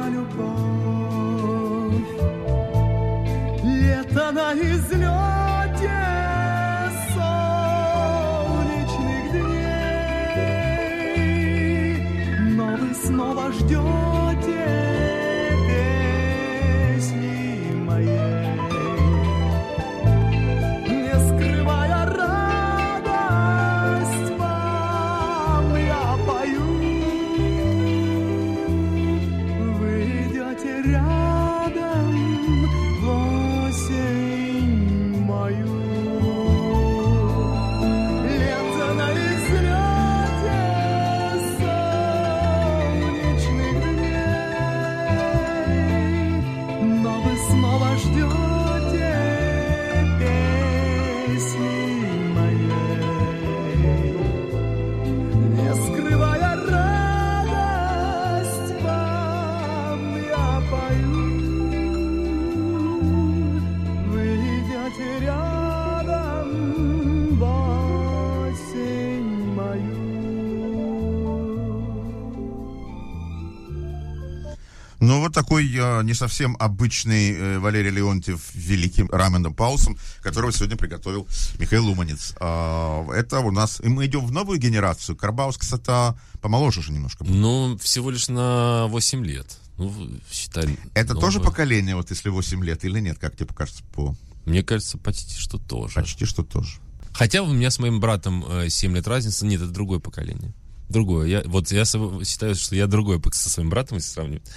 вот 75.28 75.34
такой 75.34 75.70
э, 75.70 76.02
не 76.04 76.14
совсем 76.14 76.56
обычный 76.58 77.32
э, 77.32 77.58
Валерий 77.58 77.90
Леонтьев 77.90 78.54
великим 78.54 79.08
раменом 79.10 79.54
Паусом, 79.54 79.96
которого 80.22 80.52
сегодня 80.52 80.76
приготовил 80.76 81.26
Михаил 81.58 81.86
Луманец. 81.86 82.34
А, 82.40 83.06
это 83.12 83.40
у 83.40 83.50
нас... 83.50 83.80
И 83.80 83.88
мы 83.88 84.06
идем 84.06 84.26
в 84.26 84.32
новую 84.32 84.58
генерацию. 84.58 85.16
Карбаускас 85.16 85.72
это 85.72 86.18
помоложе 86.40 86.82
же 86.82 86.92
немножко. 86.92 87.24
Ну, 87.24 87.76
всего 87.78 88.10
лишь 88.10 88.28
на 88.28 88.86
8 88.88 89.24
лет. 89.24 89.58
Ну, 89.76 89.92
считай... 90.30 90.78
Это 90.94 91.14
новое. 91.14 91.26
тоже 91.26 91.40
поколение, 91.40 91.94
вот 91.94 92.10
если 92.10 92.30
8 92.30 92.64
лет 92.64 92.84
или 92.84 92.98
нет, 93.00 93.18
как 93.18 93.36
тебе 93.36 93.46
покажется, 93.46 93.84
по... 93.92 94.14
Мне 94.46 94.62
кажется, 94.62 94.96
почти 94.96 95.38
что 95.38 95.58
тоже. 95.58 95.94
Почти 95.94 96.24
что 96.24 96.42
тоже. 96.42 96.78
Хотя 97.12 97.42
у 97.42 97.52
меня 97.52 97.70
с 97.70 97.78
моим 97.78 98.00
братом 98.00 98.44
э, 98.48 98.68
7 98.70 98.94
лет 98.94 99.06
разница. 99.06 99.44
Нет, 99.44 99.60
это 99.60 99.70
другое 99.70 99.98
поколение. 99.98 100.54
Другое. 100.88 101.26
Я, 101.26 101.42
вот 101.44 101.70
я 101.70 101.84
считаю, 101.84 102.54
что 102.54 102.74
я 102.74 102.86
другое 102.86 103.18
пок- 103.18 103.34
со 103.34 103.50
своим 103.50 103.68
братом, 103.68 103.98
если 103.98 104.10
сравнивать. 104.10 104.48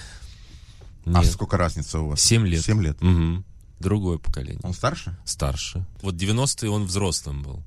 А 1.06 1.22
Нет. 1.24 1.32
сколько 1.32 1.58
разница 1.58 2.00
у 2.00 2.08
вас? 2.10 2.22
7 2.22 2.46
лет. 2.48 2.64
7 2.64 2.82
лет. 2.82 3.02
Мгм. 3.02 3.44
Другое 3.80 4.18
поколение. 4.20 4.60
Он 4.64 4.74
старше? 4.74 5.18
Старше. 5.26 5.86
Вот 6.02 6.16
90-е 6.16 6.70
он 6.70 6.86
взрослым 6.86 7.42
был. 7.42 7.64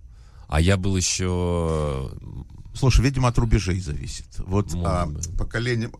А 0.49 0.61
я 0.61 0.77
был 0.77 0.97
еще... 0.97 2.11
Слушай, 2.75 3.03
видимо, 3.05 3.29
от 3.29 3.39
рубежей 3.39 3.81
зависит. 3.81 4.27
Вот 4.39 4.73
Может 4.73 4.87
а, 4.87 5.07
быть. 5.07 5.37
поколение... 5.37 5.91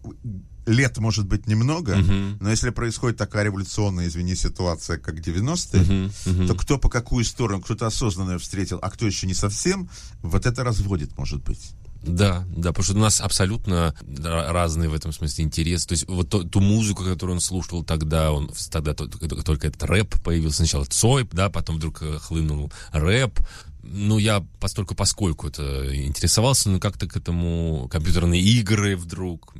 Лет 0.67 0.97
может 0.97 1.27
быть 1.27 1.47
немного, 1.47 1.95
Мгм. 1.95 2.39
но 2.41 2.49
если 2.49 2.71
происходит 2.71 3.19
такая 3.19 3.45
революционная, 3.45 4.09
извини, 4.09 4.35
ситуация, 4.35 4.97
как 4.97 5.17
90-е, 5.17 5.83
Мгм, 5.83 6.13
мгм. 6.25 6.47
то 6.49 6.55
кто 6.55 6.79
по 6.79 6.89
какую 6.89 7.23
сторону, 7.27 7.61
кто-то 7.61 7.87
осознанно 7.87 8.39
встретил, 8.39 8.79
а 8.81 8.89
кто 8.89 9.05
еще 9.05 9.27
не 9.27 9.35
совсем, 9.35 9.91
вот 10.23 10.47
это 10.47 10.65
разводит, 10.65 11.19
может 11.19 11.45
быть. 11.45 11.73
Да, 12.07 12.45
да, 12.49 12.71
потому 12.71 12.85
что 12.85 12.95
у 12.95 12.99
нас 12.99 13.21
абсолютно 13.21 13.95
ра- 14.03 14.53
разные 14.53 14.89
в 14.89 14.95
этом 14.95 15.13
смысле 15.13 15.45
интересы. 15.45 15.87
То 15.89 15.93
есть 15.93 16.09
вот 16.09 16.29
то- 16.29 16.43
ту 16.45 16.61
музыку, 16.61 17.03
которую 17.03 17.37
он 17.37 17.41
слушал 17.41 17.83
тогда, 17.83 18.31
он 18.33 18.51
тогда 18.71 18.95
то- 18.95 19.09
то- 19.09 19.43
только 19.43 19.69
этот 19.69 19.83
рэп 19.85 20.23
появился. 20.23 20.59
Сначала 20.59 20.85
Цой, 20.85 21.27
да, 21.33 21.49
потом 21.49 21.77
вдруг 21.77 22.03
э, 22.03 22.19
хлынул 22.19 22.71
рэп. 22.93 23.41
Ну, 23.83 24.19
я 24.19 24.45
постольку 24.61 24.95
поскольку 24.95 25.49
это 25.49 25.95
интересовался, 26.07 26.71
но 26.71 26.79
как-то 26.79 27.07
к 27.07 27.17
этому 27.17 27.89
компьютерные 27.91 28.41
игры 28.41 28.97
вдруг. 28.97 29.55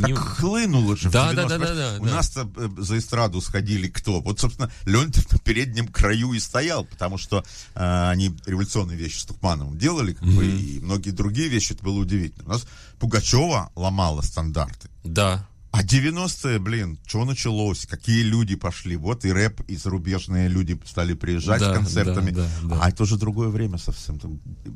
Так 0.00 0.10
не- 0.10 0.14
хлынуло 0.16 0.96
же 0.96 1.08
в 1.08 1.12
Да, 1.12 1.32
90-е. 1.32 1.34
да, 1.34 1.58
да, 1.58 1.58
да, 1.58 1.74
да, 1.74 2.02
У 2.02 2.06
да. 2.06 2.12
нас-то 2.14 2.50
э, 2.56 2.68
за 2.78 2.98
эстраду 2.98 3.40
сходили 3.40 3.88
кто? 3.88 4.20
Вот, 4.20 4.40
собственно, 4.40 4.70
Леонтьев 4.84 5.30
на 5.32 5.38
переднем 5.38 5.88
краю 5.88 6.32
и 6.32 6.40
стоял, 6.40 6.84
потому 6.84 7.18
что 7.18 7.44
э, 7.74 8.08
они 8.10 8.34
революционные 8.46 8.96
вещи 8.98 9.18
с 9.18 9.24
Тухмановым 9.24 9.78
делали, 9.78 10.12
как 10.14 10.26
бы, 10.28 10.46
и 10.46 10.80
многие 10.80 11.10
другие 11.10 11.48
вещи, 11.48 11.72
это 11.72 11.84
было 11.84 11.98
удивительно. 12.00 12.44
У 12.46 12.48
нас 12.48 12.66
Пугачева 12.98 13.70
ломала 13.76 14.22
стандарты. 14.22 14.88
Да, 15.04 15.46
А 15.72 15.82
90-е, 15.82 16.60
блин, 16.60 16.98
что 17.04 17.24
началось? 17.24 17.84
Какие 17.86 18.22
люди 18.22 18.54
пошли? 18.54 18.96
Вот 18.96 19.24
и 19.24 19.32
рэп, 19.32 19.60
и 19.66 19.76
зарубежные 19.76 20.46
люди 20.48 20.78
стали 20.86 21.14
приезжать 21.14 21.58
Да, 21.60 21.72
с 21.72 21.76
концертами. 21.78 22.30
да, 22.30 22.46
да, 22.62 22.68
да. 22.68 22.80
А 22.80 22.88
это 22.90 23.02
уже 23.02 23.16
другое 23.16 23.48
время 23.48 23.78
совсем. 23.78 24.20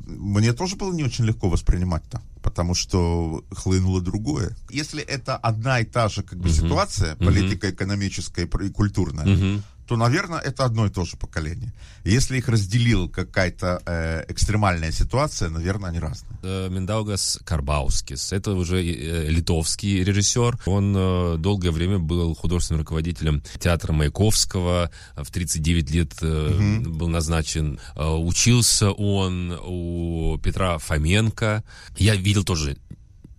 Мне 0.07 0.51
тоже 0.51 0.75
было 0.75 0.91
не 0.93 1.05
очень 1.05 1.23
легко 1.25 1.47
воспринимать-то, 1.49 2.21
потому 2.41 2.75
что 2.75 3.43
хлынуло 3.51 4.01
другое. 4.01 4.55
Если 4.69 5.01
это 5.03 5.35
одна 5.37 5.79
и 5.79 5.85
та 5.85 6.07
же 6.09 6.23
как 6.23 6.39
бы, 6.39 6.49
ситуация, 6.49 7.15
политико-экономическая 7.15 8.43
и 8.45 8.69
культурная, 8.69 9.25
Мгм. 9.25 9.63
то, 9.87 9.97
наверное, 9.97 10.37
это 10.39 10.65
одно 10.65 10.85
и 10.85 10.89
то 10.91 11.03
же 11.03 11.17
поколение. 11.17 11.73
Если 12.05 12.37
их 12.37 12.47
разделила 12.47 13.07
какая-то 13.07 13.81
э, 13.87 14.23
экстремальная 14.27 14.91
ситуация, 14.91 15.49
наверное, 15.49 15.89
они 15.89 15.99
разные. 15.99 16.37
Э, 16.43 16.69
Миндаугас 16.69 17.39
Карбаускис. 17.43 18.31
Это 18.31 18.53
уже 18.53 18.83
э, 18.85 19.29
литовский 19.29 20.03
режиссер. 20.03 20.59
Он 20.67 20.95
э, 20.95 21.37
долгое 21.39 21.71
время 21.71 21.97
был 21.97 22.35
художественным 22.35 22.81
руководителем 22.81 23.41
театра 23.59 23.91
Маяковского. 23.91 24.91
В 25.15 25.31
39 25.31 25.91
лет 25.91 26.13
э, 26.21 26.79
был 26.85 27.07
назначен. 27.07 27.79
Учился 27.95 28.91
он 28.91 29.57
у 29.65 30.37
Петра 30.37 30.77
Фоменко. 30.77 31.63
Я 31.97 32.15
видел 32.29 32.43
тоже 32.43 32.77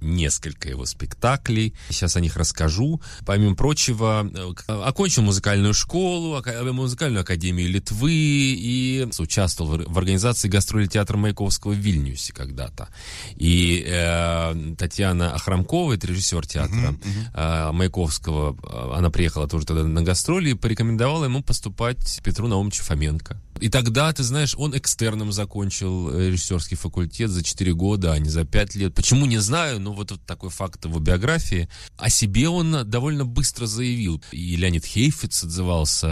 несколько 0.02 0.68
его 0.70 0.86
спектаклей. 0.86 1.74
Сейчас 1.90 2.16
о 2.16 2.20
них 2.20 2.36
расскажу. 2.36 3.02
Помимо 3.26 3.54
прочего, 3.54 4.26
э, 4.66 4.72
окончил 4.72 5.22
музыкальную 5.22 5.74
школу, 5.74 6.36
ака- 6.36 6.62
музыкальную 6.72 7.20
академию 7.20 7.68
Литвы 7.68 8.10
и 8.12 9.06
участвовал 9.18 9.70
в 9.70 9.74
ор- 9.74 9.84
в 9.86 9.98
организации 9.98 10.48
гастроли 10.48 10.86
театра 10.86 11.18
Маяковского 11.18 11.72
в 11.72 11.76
Вильнюсе 11.76 12.32
когда-то. 12.32 12.88
И 13.36 13.84
э, 13.86 14.74
Татьяна 14.78 15.34
Охрамкова, 15.34 15.92
это 15.92 16.06
режиссер 16.06 16.46
театра 16.46 16.94
э, 17.34 17.70
Маяковского, 17.72 18.56
э, 18.62 18.96
она 18.98 19.10
приехала 19.10 19.48
тоже 19.48 19.66
тогда 19.66 19.84
на 19.84 20.02
гастроли 20.02 20.52
и 20.52 20.54
порекомендовала 20.54 21.26
ему 21.26 21.42
поступать 21.42 22.20
Петру 22.24 22.48
Наумовичу 22.48 22.82
Фоменко. 22.84 23.38
И 23.60 23.68
тогда, 23.68 24.12
ты 24.12 24.22
знаешь, 24.22 24.54
он 24.56 24.76
экстерном 24.76 25.32
закончил 25.32 26.10
э, 26.10 26.28
режиссерский 26.30 26.76
факультет 26.76 27.30
за 27.30 27.42
4 27.42 27.74
года, 27.74 28.12
а 28.12 28.18
не 28.18 28.28
за 28.28 28.44
5 28.44 28.74
лет. 28.76 28.94
Почему, 28.94 29.26
не 29.26 29.38
знаю, 29.38 29.80
но 29.80 29.92
вот, 29.92 30.10
вот 30.10 30.24
такой 30.24 30.50
факт 30.50 30.84
в 30.86 31.00
биографии. 31.00 31.68
О 31.96 32.08
себе 32.08 32.48
он 32.48 32.88
довольно 32.88 33.24
быстро 33.24 33.66
заявил. 33.66 34.22
И 34.32 34.56
Леонид 34.56 34.84
Хейфиц 34.84 35.44
отзывался 35.44 36.08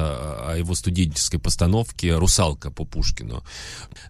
о 0.51 0.57
его 0.57 0.75
студенческой 0.75 1.39
постановке 1.39 2.15
«Русалка» 2.17 2.71
по 2.71 2.85
Пушкину. 2.85 3.43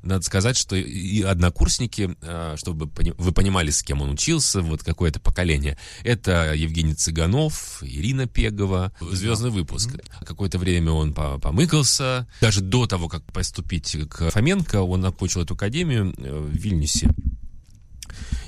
Надо 0.03 0.25
сказать, 0.25 0.57
что 0.57 0.75
и 0.77 1.23
однокурсники, 1.23 2.17
э, 2.21 2.57
чтобы 2.59 2.91
вы 3.19 3.33
понимали, 3.33 3.71
с 3.71 3.83
кем 3.83 4.03
он 4.03 4.11
учился, 4.11 4.63
вот 4.63 4.83
какое-то 4.83 5.21
поколение, 5.21 5.79
это 6.03 6.55
Евгений 6.55 6.95
Цыганов, 6.95 7.83
Ирина 7.83 8.27
Пегова, 8.27 8.93
звездный 9.01 9.51
выпуск. 9.51 9.91
Какое-то 10.27 10.59
время 10.59 10.91
он 10.91 11.13
по- 11.15 11.39
помыкался. 11.39 12.27
Даже 12.41 12.61
до 12.61 12.87
того, 12.87 13.09
как 13.09 13.23
поступить 13.33 13.97
к 14.09 14.31
Фоменко, 14.31 14.83
он 14.83 15.05
окончил 15.05 15.43
эту 15.43 15.55
академию 15.55 16.15
э, 16.17 16.39
в 16.39 16.55
Вильнюсе. 16.55 17.11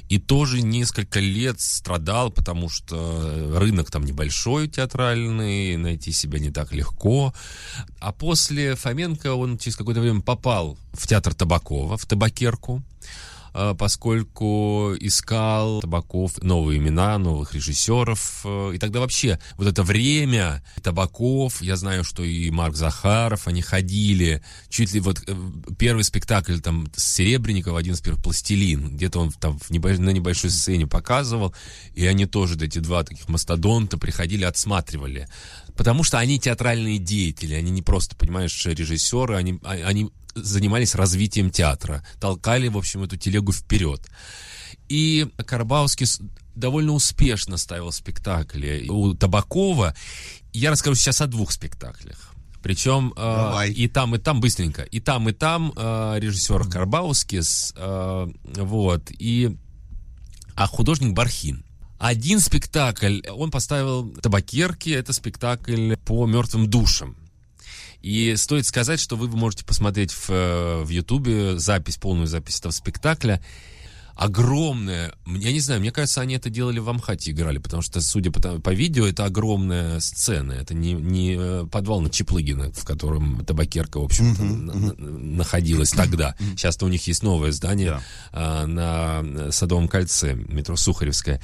И 0.08 0.18
тоже 0.18 0.60
несколько 0.60 1.20
лет 1.20 1.60
страдал, 1.60 2.32
потому 2.32 2.68
что 2.68 3.56
рынок 3.56 3.92
там 3.92 4.04
небольшой 4.04 4.66
театральный, 4.66 5.76
найти 5.76 6.10
себя 6.10 6.40
не 6.40 6.50
так 6.50 6.72
легко. 6.72 7.32
А 8.00 8.12
после 8.12 8.74
Фоменко 8.74 9.34
он 9.34 9.56
через 9.56 9.76
какое-то 9.76 10.00
время 10.00 10.20
попал 10.20 10.76
в 10.92 11.06
театр 11.06 11.32
Табакова, 11.32 11.96
в 11.96 12.06
Табакерку, 12.06 12.82
поскольку 13.78 14.94
искал 14.98 15.80
Табаков 15.80 16.42
новые 16.42 16.78
имена, 16.78 17.18
новых 17.18 17.54
режиссеров. 17.54 18.42
э, 18.44 18.72
И 18.74 18.78
тогда 18.78 19.00
вообще 19.00 19.38
вот 19.56 19.66
это 19.66 19.82
время 19.82 20.62
Табаков, 20.82 21.62
я 21.62 21.76
знаю, 21.76 22.04
что 22.04 22.22
и 22.22 22.50
Марк 22.50 22.76
Захаров, 22.76 23.48
они 23.48 23.62
ходили, 23.62 24.42
чуть 24.68 24.92
ли 24.92 25.00
вот 25.00 25.22
э, 25.26 25.34
первый 25.78 26.04
спектакль 26.04 26.58
там 26.60 26.88
с 26.94 27.04
Серебренникова, 27.14 27.78
один 27.78 27.94
из 27.94 28.00
первых 28.00 28.22
«Пластилин», 28.22 28.96
где-то 28.96 29.20
он 29.20 29.32
там 29.32 29.58
в 29.58 29.70
небо- 29.70 29.98
на 29.98 30.10
небольшой 30.10 30.50
сцене 30.50 30.86
показывал, 30.86 31.54
и 31.94 32.06
они 32.06 32.26
тоже, 32.26 32.56
эти 32.64 32.78
два 32.78 33.04
таких 33.04 33.28
мастодонта, 33.28 33.98
приходили, 33.98 34.44
отсматривали. 34.44 35.28
Потому 35.76 36.04
что 36.04 36.18
они 36.18 36.38
театральные 36.38 36.98
деятели, 36.98 37.54
они 37.54 37.70
не 37.70 37.82
просто, 37.82 38.14
понимаешь, 38.16 38.66
режиссеры, 38.66 39.36
они, 39.36 39.58
а- 39.62 39.72
они 39.86 40.10
занимались 40.34 40.94
развитием 40.94 41.50
театра, 41.50 42.04
толкали, 42.20 42.68
в 42.68 42.76
общем, 42.76 43.02
эту 43.02 43.16
телегу 43.16 43.52
вперед. 43.52 44.00
И 44.88 45.28
Карбауский 45.46 46.06
довольно 46.54 46.92
успешно 46.92 47.56
ставил 47.56 47.92
спектакли. 47.92 48.86
У 48.88 49.14
Табакова 49.14 49.94
я 50.52 50.70
расскажу 50.70 50.96
сейчас 50.96 51.20
о 51.20 51.26
двух 51.26 51.52
спектаклях. 51.52 52.34
Причем 52.62 53.14
э, 53.16 53.68
и 53.68 53.88
там, 53.88 54.14
и 54.14 54.18
там 54.18 54.40
быстренько. 54.40 54.82
И 54.82 55.00
там, 55.00 55.28
и 55.28 55.32
там 55.32 55.72
э, 55.74 56.16
режиссер 56.18 56.68
Карбаускис, 56.68 57.72
э, 57.76 58.26
вот, 58.56 59.10
и 59.10 59.56
а 60.56 60.66
художник 60.66 61.14
Бархин. 61.14 61.64
Один 61.98 62.40
спектакль 62.40 63.20
он 63.30 63.50
поставил 63.50 64.10
«Табакерки», 64.22 64.90
это 64.90 65.12
спектакль 65.12 65.96
по 65.96 66.26
мертвым 66.26 66.68
душам. 66.68 67.16
И 68.02 68.34
стоит 68.36 68.66
сказать, 68.66 68.98
что 69.00 69.16
вы 69.16 69.28
можете 69.28 69.64
посмотреть 69.64 70.10
в, 70.12 70.30
э, 70.30 70.82
в 70.82 70.88
Ютубе 70.88 71.58
запись, 71.58 71.96
полную 71.96 72.26
запись 72.26 72.58
этого 72.58 72.72
спектакля. 72.72 73.42
Огромная, 74.16 75.14
я 75.26 75.50
не 75.52 75.60
знаю, 75.60 75.80
мне 75.80 75.90
кажется, 75.92 76.20
они 76.20 76.34
это 76.34 76.50
делали 76.50 76.78
в 76.78 76.88
Амхате, 76.90 77.30
играли, 77.30 77.56
потому 77.56 77.80
что, 77.82 78.02
судя 78.02 78.30
по, 78.30 78.60
по 78.60 78.74
видео, 78.74 79.06
это 79.06 79.24
огромная 79.24 79.98
сцена. 80.00 80.52
Это 80.52 80.74
не, 80.74 80.92
не 80.92 81.36
э, 81.38 81.66
подвал 81.70 82.02
на 82.02 82.10
Чеплыгина, 82.10 82.70
в 82.70 82.84
котором 82.84 83.42
табакерка, 83.46 83.98
в 83.98 84.04
общем-то, 84.04 84.42
на- 84.42 84.74
на- 84.74 84.94
находилась 84.94 85.92
тогда. 85.92 86.34
Сейчас-то 86.50 86.84
у 86.84 86.88
них 86.88 87.06
есть 87.06 87.22
новое 87.22 87.50
здание 87.52 87.92
Да. 87.92 88.02
а, 88.32 88.66
на 88.66 89.52
Садовом 89.52 89.88
кольце, 89.88 90.34
метро 90.34 90.76
Сухаревская. 90.76 91.40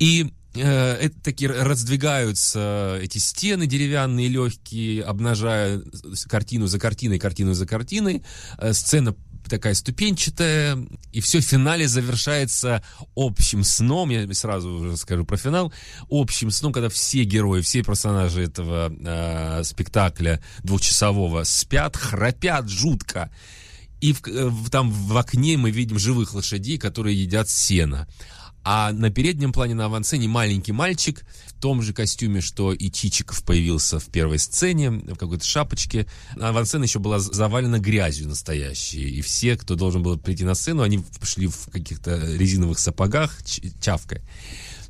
И 0.00 0.32
это 0.58 1.20
такие 1.22 1.50
раздвигаются 1.50 2.98
эти 3.02 3.18
стены 3.18 3.66
деревянные, 3.66 4.28
легкие, 4.28 5.02
обнажая 5.04 5.82
картину 6.28 6.66
за 6.66 6.78
картиной, 6.78 7.18
картину 7.18 7.54
за 7.54 7.66
картиной. 7.66 8.22
Э, 8.58 8.72
сцена 8.72 9.14
такая 9.48 9.74
ступенчатая, 9.74 10.78
и 11.12 11.20
все 11.20 11.40
в 11.40 11.44
финале 11.44 11.88
завершается 11.88 12.84
общим 13.16 13.64
сном, 13.64 14.10
я 14.10 14.32
сразу 14.32 14.70
уже 14.70 14.96
скажу 14.96 15.24
про 15.24 15.36
финал, 15.36 15.72
общим 16.08 16.50
сном, 16.52 16.72
когда 16.72 16.88
все 16.88 17.24
герои, 17.24 17.60
все 17.60 17.82
персонажи 17.82 18.42
этого 18.42 18.92
э, 18.96 19.64
спектакля 19.64 20.40
двухчасового 20.62 21.42
спят, 21.44 21.96
храпят 21.96 22.68
жутко. 22.68 23.30
И 24.00 24.12
в- 24.12 24.26
э, 24.28 24.46
в- 24.46 24.70
там 24.70 24.90
в 24.90 25.16
окне 25.16 25.56
мы 25.56 25.70
видим 25.70 25.98
живых 25.98 26.32
лошадей, 26.34 26.78
которые 26.78 27.20
едят 27.20 27.48
сено. 27.48 28.06
А 28.62 28.92
на 28.92 29.10
переднем 29.10 29.52
плане 29.52 29.74
на 29.74 29.86
авансцене 29.86 30.28
маленький 30.28 30.72
мальчик 30.72 31.24
в 31.46 31.54
том 31.60 31.80
же 31.80 31.94
костюме, 31.94 32.42
что 32.42 32.72
и 32.72 32.90
Чичиков 32.90 33.42
появился 33.42 33.98
в 33.98 34.06
первой 34.06 34.38
сцене, 34.38 34.90
в 34.90 35.16
какой-то 35.16 35.44
шапочке. 35.44 36.06
Авансцена 36.38 36.84
еще 36.84 36.98
была 36.98 37.20
завалена 37.20 37.78
грязью 37.78 38.28
настоящей. 38.28 39.08
И 39.08 39.22
все, 39.22 39.56
кто 39.56 39.76
должен 39.76 40.02
был 40.02 40.18
прийти 40.18 40.44
на 40.44 40.54
сцену, 40.54 40.82
они 40.82 41.02
шли 41.22 41.46
в 41.46 41.70
каких-то 41.70 42.16
резиновых 42.36 42.78
сапогах, 42.78 43.38
чавкой. 43.80 44.20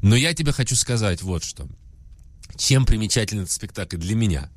Но 0.02 0.16
я 0.16 0.34
тебе 0.34 0.52
хочу 0.52 0.74
сказать 0.74 1.22
вот 1.22 1.44
что. 1.44 1.68
Чем 2.56 2.84
примечателен 2.84 3.42
этот 3.42 3.52
спектакль 3.52 3.98
для 3.98 4.16
меня? 4.16 4.50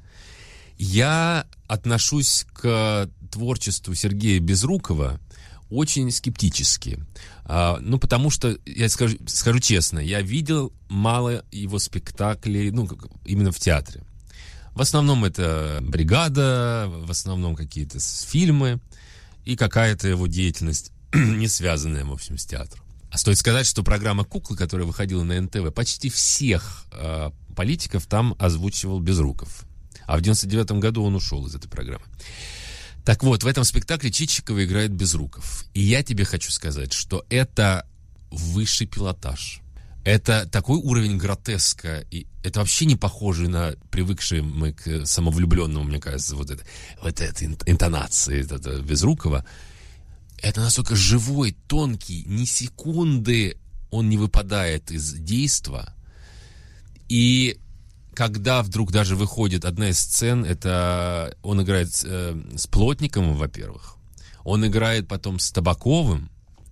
Я 0.78 1.46
отношусь 1.68 2.46
к 2.54 3.10
творчеству 3.32 3.94
Сергея 3.94 4.40
Безрукова 4.40 5.20
очень 5.74 6.12
скептически. 6.12 7.00
А, 7.46 7.80
ну, 7.82 7.98
потому 7.98 8.30
что, 8.30 8.58
я 8.66 8.88
скажу, 8.90 9.18
скажу 9.28 9.60
честно, 9.60 10.00
я 10.00 10.22
видел 10.22 10.72
мало 10.88 11.44
его 11.52 11.80
спектаклей, 11.80 12.72
ну, 12.72 12.88
именно 13.26 13.52
в 13.52 13.60
театре. 13.60 14.04
В 14.76 14.82
основном 14.82 15.26
это 15.26 15.80
бригада, 15.82 16.90
в 16.90 17.12
основном 17.12 17.56
какие-то 17.56 18.00
фильмы 18.00 18.80
и 19.46 19.56
какая-то 19.56 20.08
его 20.08 20.28
деятельность, 20.28 20.92
не 21.14 21.48
связанная, 21.48 22.06
в 22.06 22.14
общем, 22.14 22.38
с 22.38 22.46
театром. 22.46 22.84
А 23.12 23.18
стоит 23.18 23.38
сказать, 23.38 23.68
что 23.68 23.84
программа 23.84 24.24
«Куклы», 24.24 24.58
которая 24.58 24.88
выходила 24.88 25.24
на 25.24 25.40
НТВ, 25.40 25.74
почти 25.74 26.10
всех 26.10 26.86
э, 26.92 27.30
политиков 27.56 28.08
там 28.08 28.36
озвучивал 28.40 29.00
Безруков. 29.00 29.66
А 30.08 30.18
в 30.18 30.22
99 30.22 30.72
году 30.74 31.04
он 31.04 31.16
ушел 31.16 31.46
из 31.46 31.56
этой 31.56 31.70
программы. 31.70 32.04
Так 33.06 33.24
вот, 33.24 33.44
в 33.44 33.48
этом 33.48 33.64
спектакле 33.64 34.12
Чичикова 34.12 34.64
играет 34.64 34.92
Безруков. 34.92 35.66
И 35.74 35.82
я 35.82 36.04
тебе 36.04 36.24
хочу 36.24 36.52
сказать, 36.52 36.94
что 36.94 37.26
это 37.30 37.86
высший 38.32 38.88
пилотаж. 38.88 39.60
Это 40.06 40.46
такой 40.50 40.78
уровень 40.78 41.18
гротеска, 41.18 42.06
и 42.12 42.28
это 42.44 42.60
вообще 42.60 42.86
не 42.86 42.98
похоже 42.98 43.48
на 43.48 43.76
привыкшие 43.90 44.42
мы 44.42 44.74
к 44.74 45.06
самовлюбленному, 45.06 45.86
мне 45.86 46.00
кажется, 46.00 46.36
вот 46.36 46.50
это, 46.52 46.64
вот 47.02 47.22
ин- 47.22 47.58
интонации 47.66 48.42
это, 48.42 48.56
это 48.56 48.82
Безрукова. 48.82 49.46
Это 50.42 50.60
настолько 50.60 50.96
живой, 50.96 51.56
тонкий, 51.68 52.26
ни 52.26 52.44
секунды 52.44 53.58
он 53.92 54.10
не 54.10 54.18
выпадает 54.18 54.92
из 54.92 55.14
действа. 55.14 55.94
И 57.08 57.58
когда 58.16 58.64
вдруг 58.64 58.92
даже 58.92 59.16
выходит 59.16 59.66
одна 59.66 59.90
из 59.90 60.00
сцен, 60.00 60.46
это 60.46 61.36
он 61.42 61.62
играет 61.62 61.90
э, 62.06 62.40
с 62.56 62.68
Плотниковым, 62.68 63.36
во-первых, 63.36 63.98
он 64.44 64.66
играет 64.66 65.08
потом 65.08 65.40
с 65.40 65.52
Табаковым, 65.52 66.30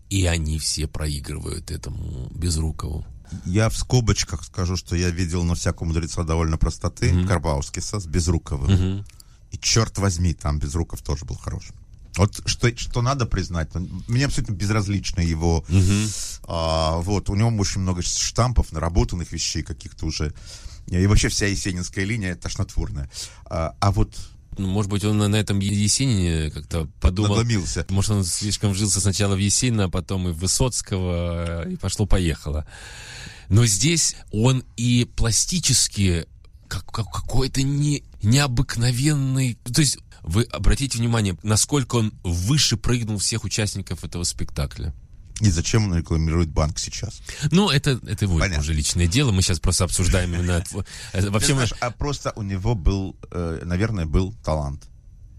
и 0.09 0.25
они 0.25 0.59
все 0.59 0.87
проигрывают 0.87 1.71
этому 1.71 2.29
Безрукову. 2.31 3.05
Я 3.45 3.69
в 3.69 3.77
скобочках 3.77 4.43
скажу, 4.43 4.75
что 4.75 4.95
я 4.95 5.09
видел 5.09 5.43
на 5.43 5.55
всяком 5.55 5.87
мудреца 5.87 6.23
довольно 6.23 6.57
простоты 6.57 7.25
Карбаускиса 7.25 7.99
с 7.99 8.05
Безруковым. 8.05 9.05
И 9.51 9.57
черт 9.57 9.97
возьми, 9.97 10.33
там 10.33 10.59
Безруков 10.59 11.01
тоже 11.01 11.25
был 11.25 11.35
хорош. 11.35 11.69
Вот 12.17 12.41
что, 12.45 12.75
что 12.77 13.01
надо 13.01 13.25
признать, 13.25 13.69
мне 14.07 14.25
абсолютно 14.25 14.53
безразлично 14.53 15.21
его. 15.21 15.63
а, 16.43 16.97
вот, 16.97 17.29
у 17.29 17.35
него 17.35 17.49
очень 17.57 17.81
много 17.81 18.01
штампов, 18.01 18.71
наработанных 18.73 19.31
вещей 19.31 19.63
каких-то 19.63 20.05
уже. 20.05 20.33
И 20.99 21.07
вообще 21.07 21.29
вся 21.29 21.47
есенинская 21.47 22.05
линия 22.05 22.35
тошнотворная. 22.35 23.09
А, 23.45 23.75
а 23.79 23.91
вот 23.91 24.15
Ну, 24.57 24.67
может 24.67 24.91
быть, 24.91 25.03
он 25.05 25.17
на 25.17 25.35
этом 25.35 25.59
Есенине 25.59 26.51
как-то 26.51 26.87
подумал... 26.99 27.35
надломился. 27.35 27.85
Может, 27.89 28.11
он 28.11 28.23
слишком 28.25 28.71
вжился 28.71 28.99
сначала 28.99 29.35
в 29.35 29.39
Есенина, 29.39 29.85
а 29.85 29.89
потом 29.89 30.27
и 30.27 30.31
в 30.31 30.39
Высоцкого, 30.39 31.69
и 31.69 31.77
пошло-поехало. 31.77 32.65
Но 33.47 33.65
здесь 33.65 34.15
он 34.31 34.63
и 34.75 35.09
пластически 35.15 36.25
как, 36.67 36.85
как 36.85 37.11
какой-то 37.11 37.61
не, 37.63 38.03
необыкновенный... 38.21 39.57
То 39.73 39.81
есть 39.81 39.97
вы 40.21 40.43
обратите 40.43 40.97
внимание, 40.97 41.37
насколько 41.43 41.95
он 41.95 42.13
выше 42.23 42.77
прыгнул 42.77 43.17
всех 43.17 43.43
участников 43.43 44.03
этого 44.03 44.23
спектакля. 44.23 44.93
И 45.41 45.49
зачем 45.49 45.85
он 45.85 45.95
рекламирует 45.97 46.49
банк 46.49 46.77
сейчас? 46.79 47.21
Ну, 47.51 47.69
это, 47.69 47.99
это 48.07 48.25
его 48.25 48.37
Понятно. 48.37 48.61
уже 48.61 48.73
личное 48.73 49.07
дело. 49.07 49.31
Мы 49.31 49.41
сейчас 49.41 49.59
просто 49.59 49.83
обсуждаем 49.85 50.33
именно... 50.33 50.51
это. 50.51 50.85
Э, 51.13 51.29
мы- 51.29 51.39
знаешь, 51.39 51.73
а 51.81 51.89
просто 51.91 52.31
у 52.35 52.43
него 52.43 52.75
был, 52.75 53.15
э, 53.31 53.61
наверное, 53.65 54.05
был 54.05 54.33
талант. 54.43 54.83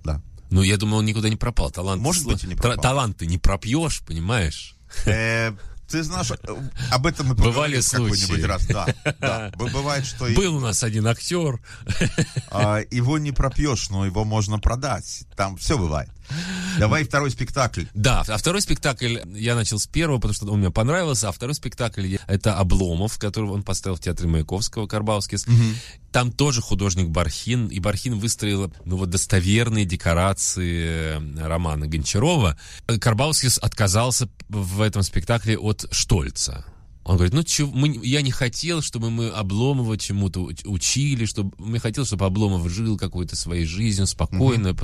Да. 0.05 0.21
ну, 0.51 0.62
я 0.62 0.77
думаю, 0.77 0.99
он 0.99 1.07
никуда 1.07 1.29
не 1.29 1.37
пропал. 1.37 1.71
Талант, 1.71 2.03
Может 2.03 2.27
быть, 2.27 2.43
не 2.45 2.57
пропал. 2.57 2.83
Талант 2.83 3.19
ты 3.19 3.27
не 3.27 3.38
пропьешь, 3.38 4.03
понимаешь? 4.07 4.75
Э, 5.07 5.53
Ты 5.88 6.03
знаешь, 6.03 6.31
об 6.91 7.07
этом 7.07 7.27
мы 7.29 7.35
Бывали 7.35 7.81
какой-нибудь 7.81 8.19
случаи. 8.19 8.43
раз. 8.43 8.67
Да, 8.67 8.87
да. 9.21 9.53
Бывает, 9.57 10.07
что 10.07 10.25
Был 10.35 10.57
у 10.57 10.61
нас 10.61 10.83
один 10.83 11.07
актер. 11.07 11.61
а, 12.51 12.81
его 12.91 13.19
не 13.19 13.31
пропьешь, 13.33 13.91
но 13.91 14.07
его 14.07 14.25
можно 14.25 14.59
продать. 14.59 15.24
Там 15.37 15.57
все 15.59 15.76
бывает. 15.76 16.09
Давай 16.79 17.05
второй 17.05 17.31
спектакль. 17.31 17.85
Да, 17.95 18.25
а 18.27 18.37
второй 18.37 18.61
спектакль 18.61 19.18
я 19.35 19.55
начал 19.55 19.79
с 19.79 19.87
первого, 19.87 20.16
потому 20.16 20.35
что 20.35 20.47
он 20.47 20.61
мне 20.61 20.70
понравился, 20.70 21.29
а 21.29 21.33
второй 21.33 21.55
спектакль 21.55 22.16
это 22.27 22.55
«Обломов», 22.59 23.18
который 23.18 23.51
он 23.51 23.62
поставил 23.62 23.97
в 23.97 24.01
театре 24.01 24.29
Маяковского, 24.29 24.87
Карбаускис. 24.87 25.47
Там 26.11 26.31
тоже 26.31 26.61
художник 26.61 27.09
Бархин, 27.09 27.68
и 27.68 27.79
Бархин 27.79 28.18
выстроил, 28.18 28.73
ну 28.85 28.97
вот, 28.97 29.09
достоверные 29.11 29.87
декорации 29.87 31.16
э, 31.16 31.47
романа 31.47 31.87
Гончарова. 31.87 32.59
Карбаускис 32.87 33.59
отказался 33.59 34.29
в 34.49 34.83
этом 34.83 35.03
спектакле 35.03 35.57
от 35.59 35.87
Штольца. 35.91 36.66
Он 37.05 37.16
говорит, 37.16 37.35
ну 37.35 37.43
чё, 37.43 37.66
мы, 37.66 37.99
я 38.05 38.23
не 38.23 38.31
хотел, 38.31 38.81
чтобы 38.81 39.11
мы 39.11 39.29
Обломова 39.29 39.99
чему-то 39.99 40.49
уч- 40.49 40.66
учили, 40.66 41.25
чтобы, 41.25 41.53
мне 41.59 41.81
хотел, 41.81 42.05
чтобы 42.05 42.27
Обломов 42.27 42.68
жил 42.70 42.97
какой-то 42.97 43.35
своей 43.35 43.64
жизнью 43.64 44.07
спокойно. 44.07 44.77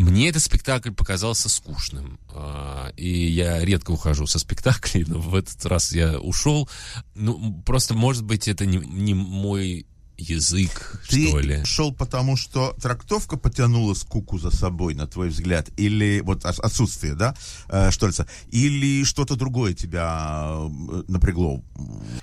Мне 0.00 0.30
этот 0.30 0.42
спектакль 0.42 0.92
показался 0.92 1.50
скучным. 1.50 2.18
А, 2.30 2.90
И 2.96 3.26
я 3.26 3.62
редко 3.62 3.90
ухожу 3.90 4.26
со 4.26 4.38
спектаклей, 4.38 5.04
но 5.06 5.18
в 5.18 5.34
этот 5.34 5.64
раз 5.66 5.92
я 5.92 6.18
ушел. 6.18 6.68
Ну, 7.14 7.62
просто, 7.66 7.92
может 7.92 8.24
быть, 8.24 8.48
это 8.48 8.64
не, 8.64 8.78
не 8.78 9.12
мой 9.12 9.86
язык, 10.20 11.00
Ты 11.08 11.28
что 11.28 11.38
ли. 11.40 11.64
шел 11.64 11.92
потому, 11.92 12.36
что 12.36 12.76
трактовка 12.80 13.36
потянула 13.36 13.94
скуку 13.94 14.38
за 14.38 14.50
собой, 14.50 14.94
на 14.94 15.06
твой 15.06 15.28
взгляд, 15.30 15.68
или 15.76 16.20
вот 16.24 16.44
отсутствие, 16.44 17.14
да, 17.14 17.34
э, 17.68 17.90
Штольца, 17.90 18.26
или 18.50 19.04
что-то 19.04 19.36
другое 19.36 19.74
тебя 19.74 20.48
э, 20.50 21.02
напрягло? 21.08 21.62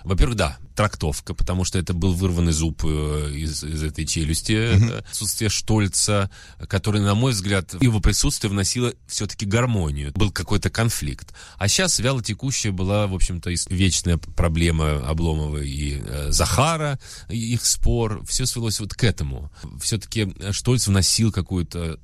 Во-первых, 0.03 0.37
да, 0.37 0.57
трактовка, 0.75 1.33
потому 1.33 1.65
что 1.65 1.79
это 1.79 1.93
был 1.93 2.13
вырванный 2.13 2.53
зуб 2.53 2.83
э, 2.85 3.31
из, 3.35 3.63
из 3.63 3.83
этой 3.83 4.05
челюсти. 4.05 4.53
э, 4.53 4.99
Отсутствие 5.09 5.49
Штольца, 5.49 6.29
который, 6.67 7.01
на 7.01 7.15
мой 7.15 7.31
взгляд, 7.31 7.73
его 7.81 7.99
присутствие 7.99 8.51
вносило 8.51 8.93
все-таки 9.07 9.45
гармонию. 9.45 10.11
Был 10.15 10.31
какой-то 10.31 10.69
конфликт. 10.69 11.33
А 11.57 11.67
сейчас 11.67 11.99
вяло 11.99 12.21
текущая 12.23 12.71
была, 12.71 13.07
в 13.07 13.15
общем-то, 13.15 13.49
вечная 13.69 14.17
проблема 14.17 15.07
Обломова 15.07 15.57
и 15.57 15.99
э, 16.05 16.31
Захара, 16.31 16.99
их 17.29 17.65
спор. 17.65 17.86
Все 18.25 18.45
свелось 18.45 18.79
вот 18.79 18.93
к 18.93 19.03
этому. 19.03 19.51
Все-таки 19.81 20.33
Штольц 20.51 20.87
вносил 20.87 21.31
какую-то 21.31 21.99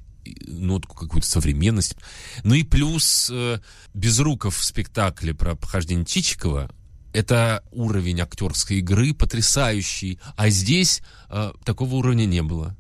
нотку, 0.47 0.95
какую-то 0.95 1.27
современность. 1.27 1.95
Ну 2.43 2.53
и 2.53 2.63
плюс 2.63 3.29
э, 3.29 3.59
Безруков 3.93 4.57
в 4.57 4.63
спектакле 4.63 5.33
про 5.33 5.55
похождение 5.55 6.05
Чичикова 6.05 6.69
это 7.13 7.63
уровень 7.71 8.21
актерской 8.21 8.77
игры 8.77 9.13
потрясающий, 9.13 10.19
а 10.35 10.49
здесь 10.49 11.01
э, 11.29 11.51
такого 11.63 11.95
уровня 11.95 12.25
не 12.25 12.41
было. 12.41 12.75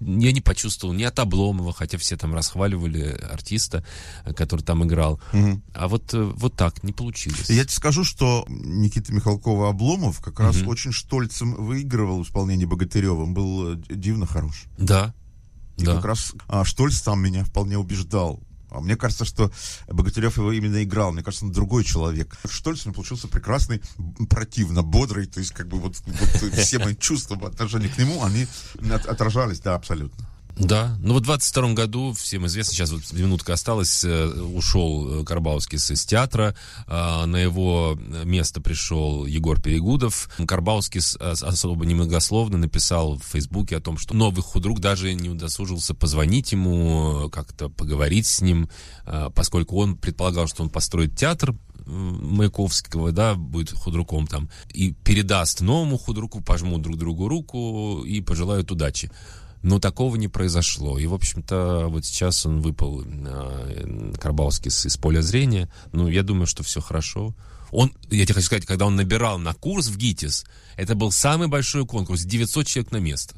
Я 0.00 0.32
не 0.32 0.40
почувствовал 0.40 0.94
ни 0.94 1.02
от 1.02 1.18
Обломова, 1.18 1.72
хотя 1.72 1.98
все 1.98 2.16
там 2.16 2.34
расхваливали 2.34 3.18
артиста, 3.30 3.84
э, 4.24 4.32
который 4.32 4.62
там 4.62 4.84
играл. 4.84 5.20
А 5.74 5.88
вот, 5.88 6.14
э, 6.14 6.22
вот 6.22 6.54
так 6.54 6.82
не 6.84 6.92
получилось. 6.92 7.50
Я 7.50 7.64
тебе 7.64 7.74
скажу, 7.74 8.04
что 8.04 8.44
Никита 8.48 9.12
Михалкова-Обломов 9.12 10.20
как 10.22 10.40
раз 10.40 10.62
очень 10.62 10.92
Штольцем 10.92 11.54
выигрывал 11.54 12.22
в 12.22 12.26
исполнении 12.26 12.64
Богатыревым, 12.64 13.34
был 13.34 13.74
э, 13.74 13.76
дивно 13.88 14.26
хорош. 14.26 14.64
Да. 14.78 15.14
И 15.76 15.84
да. 15.84 15.96
как 15.96 16.04
раз 16.04 16.32
а, 16.48 16.64
Штольц 16.64 17.00
там 17.00 17.20
меня 17.22 17.44
вполне 17.44 17.78
убеждал. 17.78 18.40
А 18.70 18.80
мне 18.80 18.96
кажется, 18.96 19.24
что 19.24 19.50
Богатырев 19.86 20.36
его 20.36 20.52
именно 20.52 20.82
играл. 20.82 21.12
Мне 21.12 21.22
кажется, 21.22 21.46
он 21.46 21.52
другой 21.52 21.84
человек. 21.84 22.36
Штольц 22.48 22.84
у 22.84 22.88
меня 22.88 22.94
получился 22.94 23.28
прекрасный, 23.28 23.80
противно, 24.28 24.82
бодрый. 24.82 25.26
То 25.26 25.40
есть, 25.40 25.52
как 25.52 25.68
бы 25.68 25.78
вот, 25.78 25.96
вот 26.06 26.52
все 26.54 26.78
мои 26.78 26.94
чувства 26.94 27.36
по 27.36 27.48
отношению 27.48 27.90
к 27.90 27.98
нему, 27.98 28.22
они 28.24 28.46
от- 28.90 29.06
отражались, 29.06 29.60
да, 29.60 29.74
абсолютно. 29.74 30.28
Да, 30.58 30.96
ну 31.00 31.14
вот 31.14 31.22
в 31.22 31.26
22 31.26 31.72
году, 31.74 32.12
всем 32.14 32.46
известно, 32.46 32.74
сейчас 32.74 32.90
вот 32.90 33.12
минутка 33.12 33.52
осталась, 33.52 34.04
э, 34.04 34.26
ушел 34.26 35.20
э, 35.20 35.24
Карбаускис 35.24 35.92
из 35.92 36.04
театра, 36.04 36.56
а, 36.88 37.26
на 37.26 37.36
его 37.36 37.96
место 38.24 38.60
пришел 38.60 39.24
Егор 39.24 39.60
Перегудов. 39.60 40.28
Карбаускис 40.44 41.16
э, 41.20 41.34
особо 41.42 41.86
немногословно 41.86 42.58
написал 42.58 43.18
в 43.18 43.22
Фейсбуке 43.22 43.76
о 43.76 43.80
том, 43.80 43.98
что 43.98 44.14
новый 44.14 44.42
худрук 44.42 44.80
даже 44.80 45.14
не 45.14 45.28
удосужился 45.28 45.94
позвонить 45.94 46.50
ему, 46.50 47.26
э, 47.26 47.30
как-то 47.30 47.68
поговорить 47.68 48.26
с 48.26 48.40
ним, 48.40 48.68
э, 49.06 49.30
поскольку 49.32 49.76
он 49.76 49.96
предполагал, 49.96 50.48
что 50.48 50.64
он 50.64 50.70
построит 50.70 51.16
театр, 51.16 51.52
э, 51.52 51.54
Маяковского, 51.86 53.12
да, 53.12 53.36
будет 53.36 53.70
худруком 53.70 54.26
там, 54.26 54.50
и 54.72 54.92
передаст 54.92 55.60
новому 55.60 55.98
худруку, 55.98 56.40
пожмут 56.40 56.82
друг 56.82 56.96
другу 56.96 57.28
руку 57.28 58.02
и 58.04 58.20
пожелают 58.20 58.72
удачи. 58.72 59.08
Но 59.62 59.78
такого 59.78 60.16
не 60.16 60.28
произошло. 60.28 60.98
И, 60.98 61.06
в 61.06 61.14
общем-то, 61.14 61.86
вот 61.88 62.04
сейчас 62.04 62.46
он 62.46 62.60
выпал 62.60 63.02
э, 63.04 64.12
Карбауский 64.20 64.68
из 64.68 64.96
поля 64.96 65.20
зрения. 65.20 65.68
Ну, 65.92 66.08
я 66.08 66.22
думаю, 66.22 66.46
что 66.46 66.62
все 66.62 66.80
хорошо. 66.80 67.34
Он, 67.70 67.92
я 68.10 68.24
тебе 68.24 68.34
хочу 68.34 68.46
сказать, 68.46 68.66
когда 68.66 68.86
он 68.86 68.96
набирал 68.96 69.38
на 69.38 69.54
курс 69.54 69.88
в 69.88 69.96
ГИТИС, 69.96 70.46
это 70.76 70.94
был 70.94 71.12
самый 71.12 71.48
большой 71.48 71.86
конкурс, 71.86 72.22
900 72.22 72.66
человек 72.66 72.92
на 72.92 72.98
место. 72.98 73.34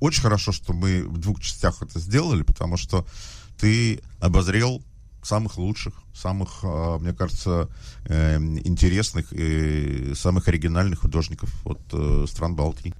Очень 0.00 0.22
хорошо, 0.22 0.52
что 0.52 0.72
мы 0.72 1.02
в 1.02 1.18
двух 1.18 1.40
частях 1.40 1.82
это 1.82 1.98
сделали, 1.98 2.42
потому 2.42 2.76
что 2.76 3.06
ты 3.58 4.00
обозрел 4.20 4.82
самых 5.22 5.56
лучших, 5.56 5.94
самых, 6.14 6.60
а, 6.62 6.98
мне 6.98 7.12
кажется, 7.12 7.68
э, 8.04 8.36
интересных 8.36 9.32
и 9.32 10.12
самых 10.14 10.48
оригинальных 10.48 11.00
художников 11.00 11.50
от 11.64 11.80
э, 11.92 12.26
стран 12.28 12.54
Балтии. 12.54 12.94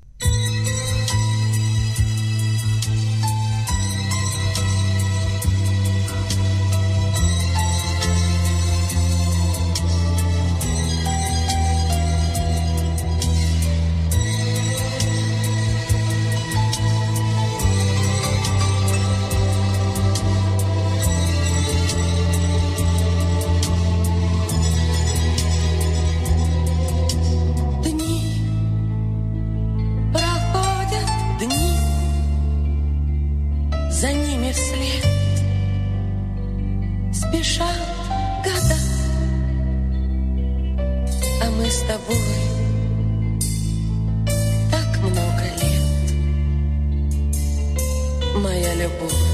Спешат 37.35 37.80
года, 38.45 38.78
а 41.43 41.51
мы 41.59 41.66
с 41.68 41.80
тобой 41.80 42.16
так 44.70 45.01
много 45.03 45.43
лет, 45.61 46.12
моя 48.37 48.74
любовь, 48.74 49.34